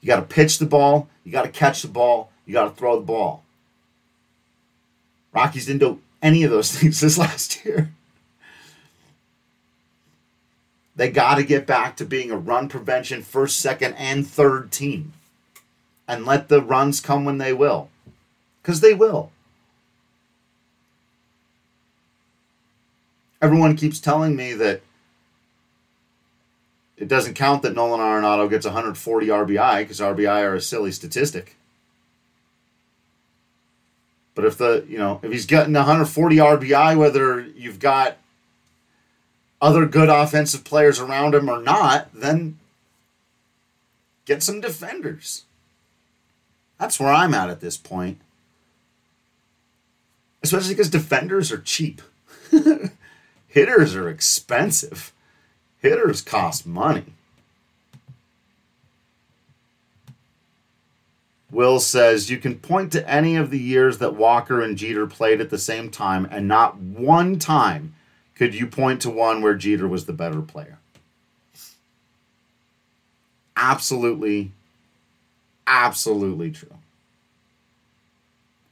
You 0.00 0.06
got 0.06 0.16
to 0.16 0.34
pitch 0.34 0.58
the 0.58 0.66
ball, 0.66 1.08
you 1.24 1.32
got 1.32 1.42
to 1.42 1.50
catch 1.50 1.82
the 1.82 1.88
ball, 1.88 2.30
you 2.46 2.52
got 2.52 2.64
to 2.64 2.74
throw 2.74 2.96
the 2.96 3.06
ball. 3.06 3.44
Rockies 5.32 5.66
didn't 5.66 5.80
do 5.80 6.00
any 6.22 6.42
of 6.42 6.50
those 6.50 6.72
things 6.76 7.00
this 7.00 7.18
last 7.18 7.64
year. 7.64 7.92
They 10.94 11.10
got 11.10 11.36
to 11.36 11.42
get 11.42 11.66
back 11.66 11.96
to 11.96 12.04
being 12.04 12.30
a 12.30 12.36
run 12.36 12.68
prevention 12.68 13.22
first, 13.22 13.58
second, 13.58 13.94
and 13.94 14.26
third 14.26 14.70
team 14.70 15.12
and 16.06 16.26
let 16.26 16.48
the 16.48 16.60
runs 16.60 17.00
come 17.00 17.24
when 17.24 17.38
they 17.38 17.52
will. 17.52 17.88
Because 18.60 18.80
they 18.80 18.92
will. 18.92 19.32
Everyone 23.42 23.76
keeps 23.76 24.00
telling 24.00 24.36
me 24.36 24.54
that 24.54 24.82
it 26.96 27.08
doesn't 27.08 27.34
count 27.34 27.62
that 27.62 27.74
Nolan 27.74 27.98
Arenado 27.98 28.48
gets 28.48 28.64
140 28.64 29.26
RBI 29.26 29.80
because 29.80 29.98
RBI 29.98 30.42
are 30.42 30.54
a 30.54 30.60
silly 30.60 30.92
statistic. 30.92 31.56
But 34.36 34.44
if 34.44 34.56
the 34.56 34.86
you 34.88 34.96
know 34.98 35.20
if 35.22 35.32
he's 35.32 35.44
getting 35.44 35.74
140 35.74 36.36
RBI, 36.36 36.96
whether 36.96 37.40
you've 37.40 37.80
got 37.80 38.16
other 39.60 39.86
good 39.86 40.08
offensive 40.08 40.64
players 40.64 41.00
around 41.00 41.34
him 41.34 41.50
or 41.50 41.60
not, 41.60 42.08
then 42.14 42.58
get 44.24 44.42
some 44.42 44.60
defenders. 44.60 45.44
That's 46.78 46.98
where 46.98 47.12
I'm 47.12 47.34
at 47.34 47.50
at 47.50 47.60
this 47.60 47.76
point. 47.76 48.20
Especially 50.42 50.74
because 50.74 50.90
defenders 50.90 51.52
are 51.52 51.58
cheap. 51.60 52.02
Hitters 53.52 53.94
are 53.94 54.08
expensive. 54.08 55.12
Hitters 55.78 56.22
cost 56.22 56.66
money. 56.66 57.12
Will 61.50 61.80
says 61.80 62.30
you 62.30 62.38
can 62.38 62.58
point 62.58 62.90
to 62.92 63.08
any 63.08 63.36
of 63.36 63.50
the 63.50 63.58
years 63.58 63.98
that 63.98 64.14
Walker 64.14 64.62
and 64.62 64.78
Jeter 64.78 65.06
played 65.06 65.40
at 65.40 65.50
the 65.50 65.58
same 65.58 65.90
time, 65.90 66.26
and 66.30 66.48
not 66.48 66.78
one 66.78 67.38
time 67.38 67.94
could 68.34 68.54
you 68.54 68.66
point 68.66 69.02
to 69.02 69.10
one 69.10 69.42
where 69.42 69.54
Jeter 69.54 69.86
was 69.86 70.06
the 70.06 70.14
better 70.14 70.40
player. 70.40 70.78
Absolutely 73.54 74.52
absolutely 75.66 76.50
true. 76.50 76.76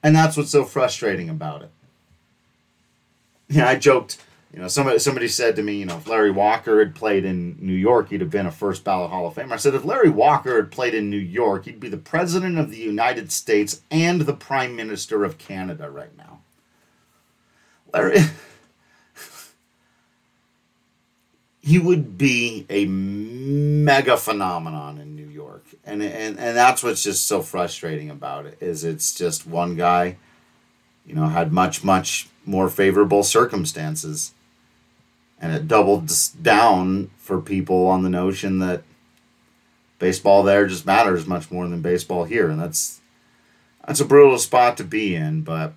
And 0.03 0.15
that's 0.15 0.37
what's 0.37 0.51
so 0.51 0.65
frustrating 0.65 1.29
about 1.29 1.63
it. 1.63 1.71
Yeah, 3.49 3.69
I 3.69 3.77
joked, 3.77 4.19
you 4.53 4.59
know, 4.59 4.67
somebody 4.69 4.99
somebody 4.99 5.29
said 5.29 5.55
to 5.57 5.63
me, 5.63 5.77
you 5.77 5.87
know, 5.87 5.97
if 5.99 6.09
Larry 6.09 6.33
Walker 6.33 6.81
had 6.81 6.95
played 6.95 7.25
in 7.25 7.57
New 7.61 7.73
York, 7.73 8.09
he'd 8.11 8.21
have 8.21 8.31
been 8.31 8.47
a 8.47 8.51
first 8.51 8.83
ballot 8.83 9.11
Hall 9.11 9.27
of 9.27 9.35
Famer. 9.35 9.53
I 9.53 9.57
said 9.57 9.75
if 9.75 9.85
Larry 9.85 10.11
Walker 10.11 10.57
had 10.57 10.73
played 10.73 10.95
in 10.95 11.09
New 11.09 11.17
York, 11.17 11.67
he'd 11.67 11.79
be 11.79 11.89
the 11.89 11.97
president 11.97 12.59
of 12.59 12.71
the 12.71 12.79
United 12.79 13.31
States 13.31 13.83
and 13.93 14.23
the 14.23 14.35
prime 14.35 14.75
minister 14.75 15.25
of 15.25 15.39
Canada 15.39 15.89
right 15.89 16.17
now. 16.17 16.41
Larry 17.93 18.19
he 21.63 21.79
would 21.79 22.19
be 22.19 22.67
a 22.69 22.87
mega 22.87 24.17
phenomenon 24.17 24.99
in 24.99 25.15
New 25.15 25.29
York, 25.29 25.65
and 25.85 26.03
and 26.03 26.39
and 26.41 26.57
that's 26.57 26.83
what's 26.83 27.05
just 27.05 27.29
so 27.29 27.41
frustrating 27.41 28.11
about 28.11 28.47
it 28.47 28.59
is 28.61 28.83
it's 28.83 29.15
just 29.15 29.47
one 29.47 29.77
guy, 29.77 30.17
you 31.07 31.15
know, 31.15 31.29
had 31.29 31.53
much 31.53 31.85
much 31.85 32.29
more 32.45 32.69
favorable 32.69 33.23
circumstances, 33.23 34.33
and 35.41 35.53
it 35.53 35.69
doubled 35.69 36.11
down 36.43 37.11
for 37.17 37.41
people 37.41 37.87
on 37.87 38.03
the 38.03 38.11
notion 38.11 38.59
that 38.59 38.83
baseball 39.99 40.43
there 40.43 40.67
just 40.67 40.87
matters 40.87 41.27
much 41.27 41.51
more 41.51 41.67
than 41.69 41.83
baseball 41.83 42.25
here, 42.25 42.49
and 42.49 42.61
that's 42.61 43.01
that's 43.87 44.01
a 44.01 44.05
brutal 44.05 44.39
spot 44.39 44.77
to 44.77 44.85
be 44.85 45.15
in, 45.15 45.43
but 45.43 45.73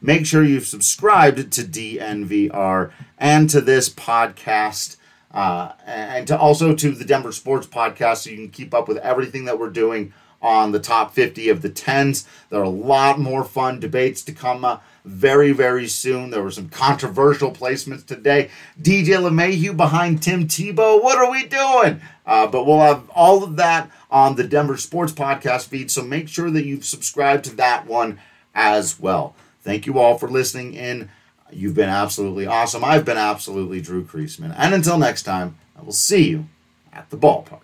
Make 0.00 0.26
sure 0.26 0.44
you've 0.44 0.66
subscribed 0.66 1.52
to 1.52 1.62
DNVR 1.62 2.92
and 3.18 3.48
to 3.50 3.60
this 3.60 3.88
podcast. 3.88 4.96
Uh, 5.32 5.72
and 5.84 6.26
to 6.28 6.38
also 6.38 6.74
to 6.74 6.92
the 6.92 7.04
Denver 7.04 7.32
Sports 7.32 7.66
Podcast, 7.66 8.18
so 8.18 8.30
you 8.30 8.36
can 8.36 8.48
keep 8.48 8.72
up 8.72 8.88
with 8.88 8.96
everything 8.98 9.44
that 9.44 9.58
we're 9.58 9.68
doing 9.68 10.12
on 10.40 10.72
the 10.72 10.78
top 10.78 11.12
50 11.12 11.48
of 11.48 11.60
the 11.60 11.68
10s. 11.68 12.26
There 12.48 12.60
are 12.60 12.64
a 12.64 12.68
lot 12.68 13.18
more 13.18 13.44
fun 13.44 13.80
debates 13.80 14.22
to 14.22 14.32
come 14.32 14.64
uh, 14.64 14.78
very, 15.06 15.52
very 15.52 15.86
soon. 15.86 16.30
There 16.30 16.42
were 16.42 16.50
some 16.50 16.68
controversial 16.68 17.52
placements 17.52 18.04
today. 18.04 18.50
DJ 18.82 19.20
LeMahieu 19.20 19.76
behind 19.76 20.20
Tim 20.20 20.48
Tebow. 20.48 21.02
What 21.02 21.16
are 21.16 21.30
we 21.30 21.46
doing? 21.46 22.00
Uh, 22.26 22.48
but 22.48 22.66
we'll 22.66 22.80
have 22.80 23.08
all 23.10 23.44
of 23.44 23.56
that 23.56 23.88
on 24.10 24.34
the 24.34 24.44
Denver 24.44 24.76
Sports 24.76 25.12
Podcast 25.12 25.68
feed, 25.68 25.90
so 25.92 26.02
make 26.02 26.28
sure 26.28 26.50
that 26.50 26.66
you've 26.66 26.84
subscribed 26.84 27.44
to 27.44 27.56
that 27.56 27.86
one 27.86 28.18
as 28.54 28.98
well. 28.98 29.36
Thank 29.62 29.86
you 29.86 29.98
all 29.98 30.18
for 30.18 30.28
listening 30.28 30.74
in. 30.74 31.08
You've 31.52 31.74
been 31.74 31.88
absolutely 31.88 32.46
awesome. 32.46 32.84
I've 32.84 33.04
been 33.04 33.16
absolutely 33.16 33.80
Drew 33.80 34.04
Creasman. 34.04 34.54
And 34.58 34.74
until 34.74 34.98
next 34.98 35.22
time, 35.22 35.56
I 35.78 35.82
will 35.82 35.92
see 35.92 36.28
you 36.28 36.46
at 36.92 37.08
the 37.10 37.16
ballpark. 37.16 37.60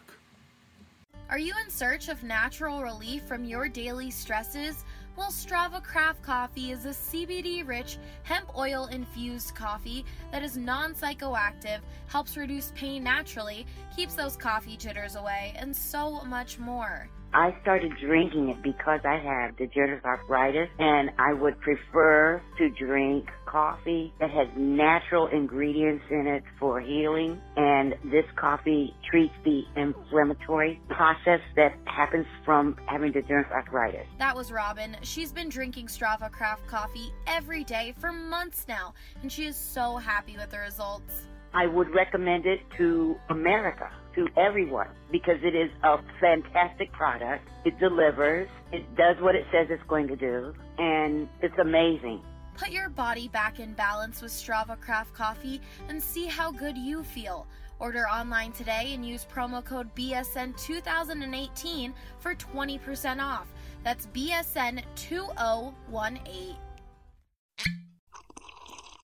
Are 1.28 1.38
you 1.38 1.55
in 1.64 1.70
search 1.70 2.09
of 2.09 2.22
natural 2.22 2.82
relief 2.82 3.22
from 3.24 3.45
your 3.45 3.66
daily 3.68 4.11
stresses? 4.11 4.84
Well, 5.14 5.30
Strava 5.30 5.82
Craft 5.82 6.22
Coffee 6.22 6.72
is 6.72 6.86
a 6.86 6.90
CBD 6.90 7.66
rich, 7.66 7.98
hemp 8.22 8.56
oil 8.56 8.86
infused 8.86 9.54
coffee 9.54 10.06
that 10.30 10.42
is 10.42 10.56
non 10.56 10.94
psychoactive, 10.94 11.80
helps 12.06 12.36
reduce 12.38 12.72
pain 12.74 13.04
naturally, 13.04 13.66
keeps 13.94 14.14
those 14.14 14.36
coffee 14.36 14.76
jitters 14.78 15.16
away, 15.16 15.52
and 15.56 15.76
so 15.76 16.22
much 16.22 16.58
more. 16.58 17.10
I 17.34 17.54
started 17.60 17.92
drinking 18.00 18.50
it 18.50 18.62
because 18.62 19.00
I 19.04 19.16
have 19.18 19.56
degenerative 19.56 20.04
arthritis 20.04 20.68
and 20.78 21.10
I 21.18 21.34
would 21.34 21.60
prefer 21.60 22.42
to 22.58 22.70
drink 22.70 23.28
coffee 23.53 24.14
that 24.18 24.30
has 24.30 24.48
natural 24.57 25.26
ingredients 25.26 26.05
in 26.11 26.26
it 26.26 26.42
for 26.59 26.80
healing 26.80 27.38
and 27.57 27.92
this 28.11 28.24
coffee 28.36 28.94
treats 29.11 29.34
the 29.44 29.62
inflammatory 29.76 30.80
process 30.88 31.40
that 31.55 31.74
happens 31.84 32.26
from 32.46 32.74
having 32.86 33.12
degenerative 33.12 33.53
arthritis. 33.53 34.07
That 34.18 34.34
was 34.34 34.50
Robin. 34.50 34.96
She's 35.03 35.32
been 35.32 35.50
drinking 35.50 35.88
Strava 35.88 36.32
Craft 36.32 36.66
coffee 36.66 37.12
every 37.26 37.62
day 37.62 37.94
for 37.98 38.11
months 38.11 38.64
now 38.66 38.94
and 39.20 39.30
she 39.30 39.44
is 39.44 39.57
so 39.57 39.98
happy 39.98 40.36
with 40.38 40.50
the 40.50 40.59
results. 40.59 41.26
I 41.55 41.66
would 41.66 41.94
recommend 41.94 42.46
it 42.46 42.61
to 42.78 43.16
America, 43.28 43.90
to 44.14 44.26
everyone, 44.38 44.88
because 45.11 45.36
it 45.42 45.55
is 45.55 45.70
a 45.82 45.96
fantastic 46.18 46.90
product. 46.92 47.46
It 47.66 47.78
delivers, 47.78 48.48
it 48.72 48.96
does 48.96 49.16
what 49.20 49.34
it 49.34 49.44
says 49.53 49.66
it's 49.68 49.82
going 49.86 50.09
to 50.09 50.16
do, 50.16 50.55
and 50.78 51.28
it's 51.42 51.59
amazing. 51.61 52.22
Put 52.62 52.70
your 52.70 52.90
body 52.90 53.26
back 53.26 53.58
in 53.58 53.72
balance 53.72 54.22
with 54.22 54.30
Strava 54.30 54.80
Craft 54.80 55.12
Coffee 55.14 55.60
and 55.88 56.00
see 56.00 56.26
how 56.26 56.52
good 56.52 56.78
you 56.78 57.02
feel. 57.02 57.48
Order 57.80 58.04
online 58.04 58.52
today 58.52 58.92
and 58.94 59.04
use 59.04 59.26
promo 59.26 59.64
code 59.64 59.92
BSN2018 59.96 61.92
for 62.20 62.36
20% 62.36 63.20
off. 63.20 63.48
That's 63.82 64.06
BSN2018. 64.06 66.56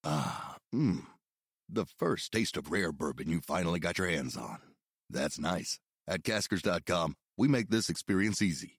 Ah, 0.05 0.57
mmm 0.73 1.03
the 1.69 1.87
first 1.99 2.33
taste 2.33 2.57
of 2.57 2.71
rare 2.71 2.93
bourbon 2.93 3.29
you 3.29 3.41
finally 3.41 3.81
got 3.81 3.99
your 3.99 4.09
hands 4.09 4.37
on. 4.37 4.59
That's 5.11 5.39
nice. 5.39 5.81
At 6.07 6.23
Caskers.com, 6.23 7.17
we 7.37 7.49
make 7.49 7.69
this 7.69 7.91
experience 7.91 8.41
easy. 8.41 8.79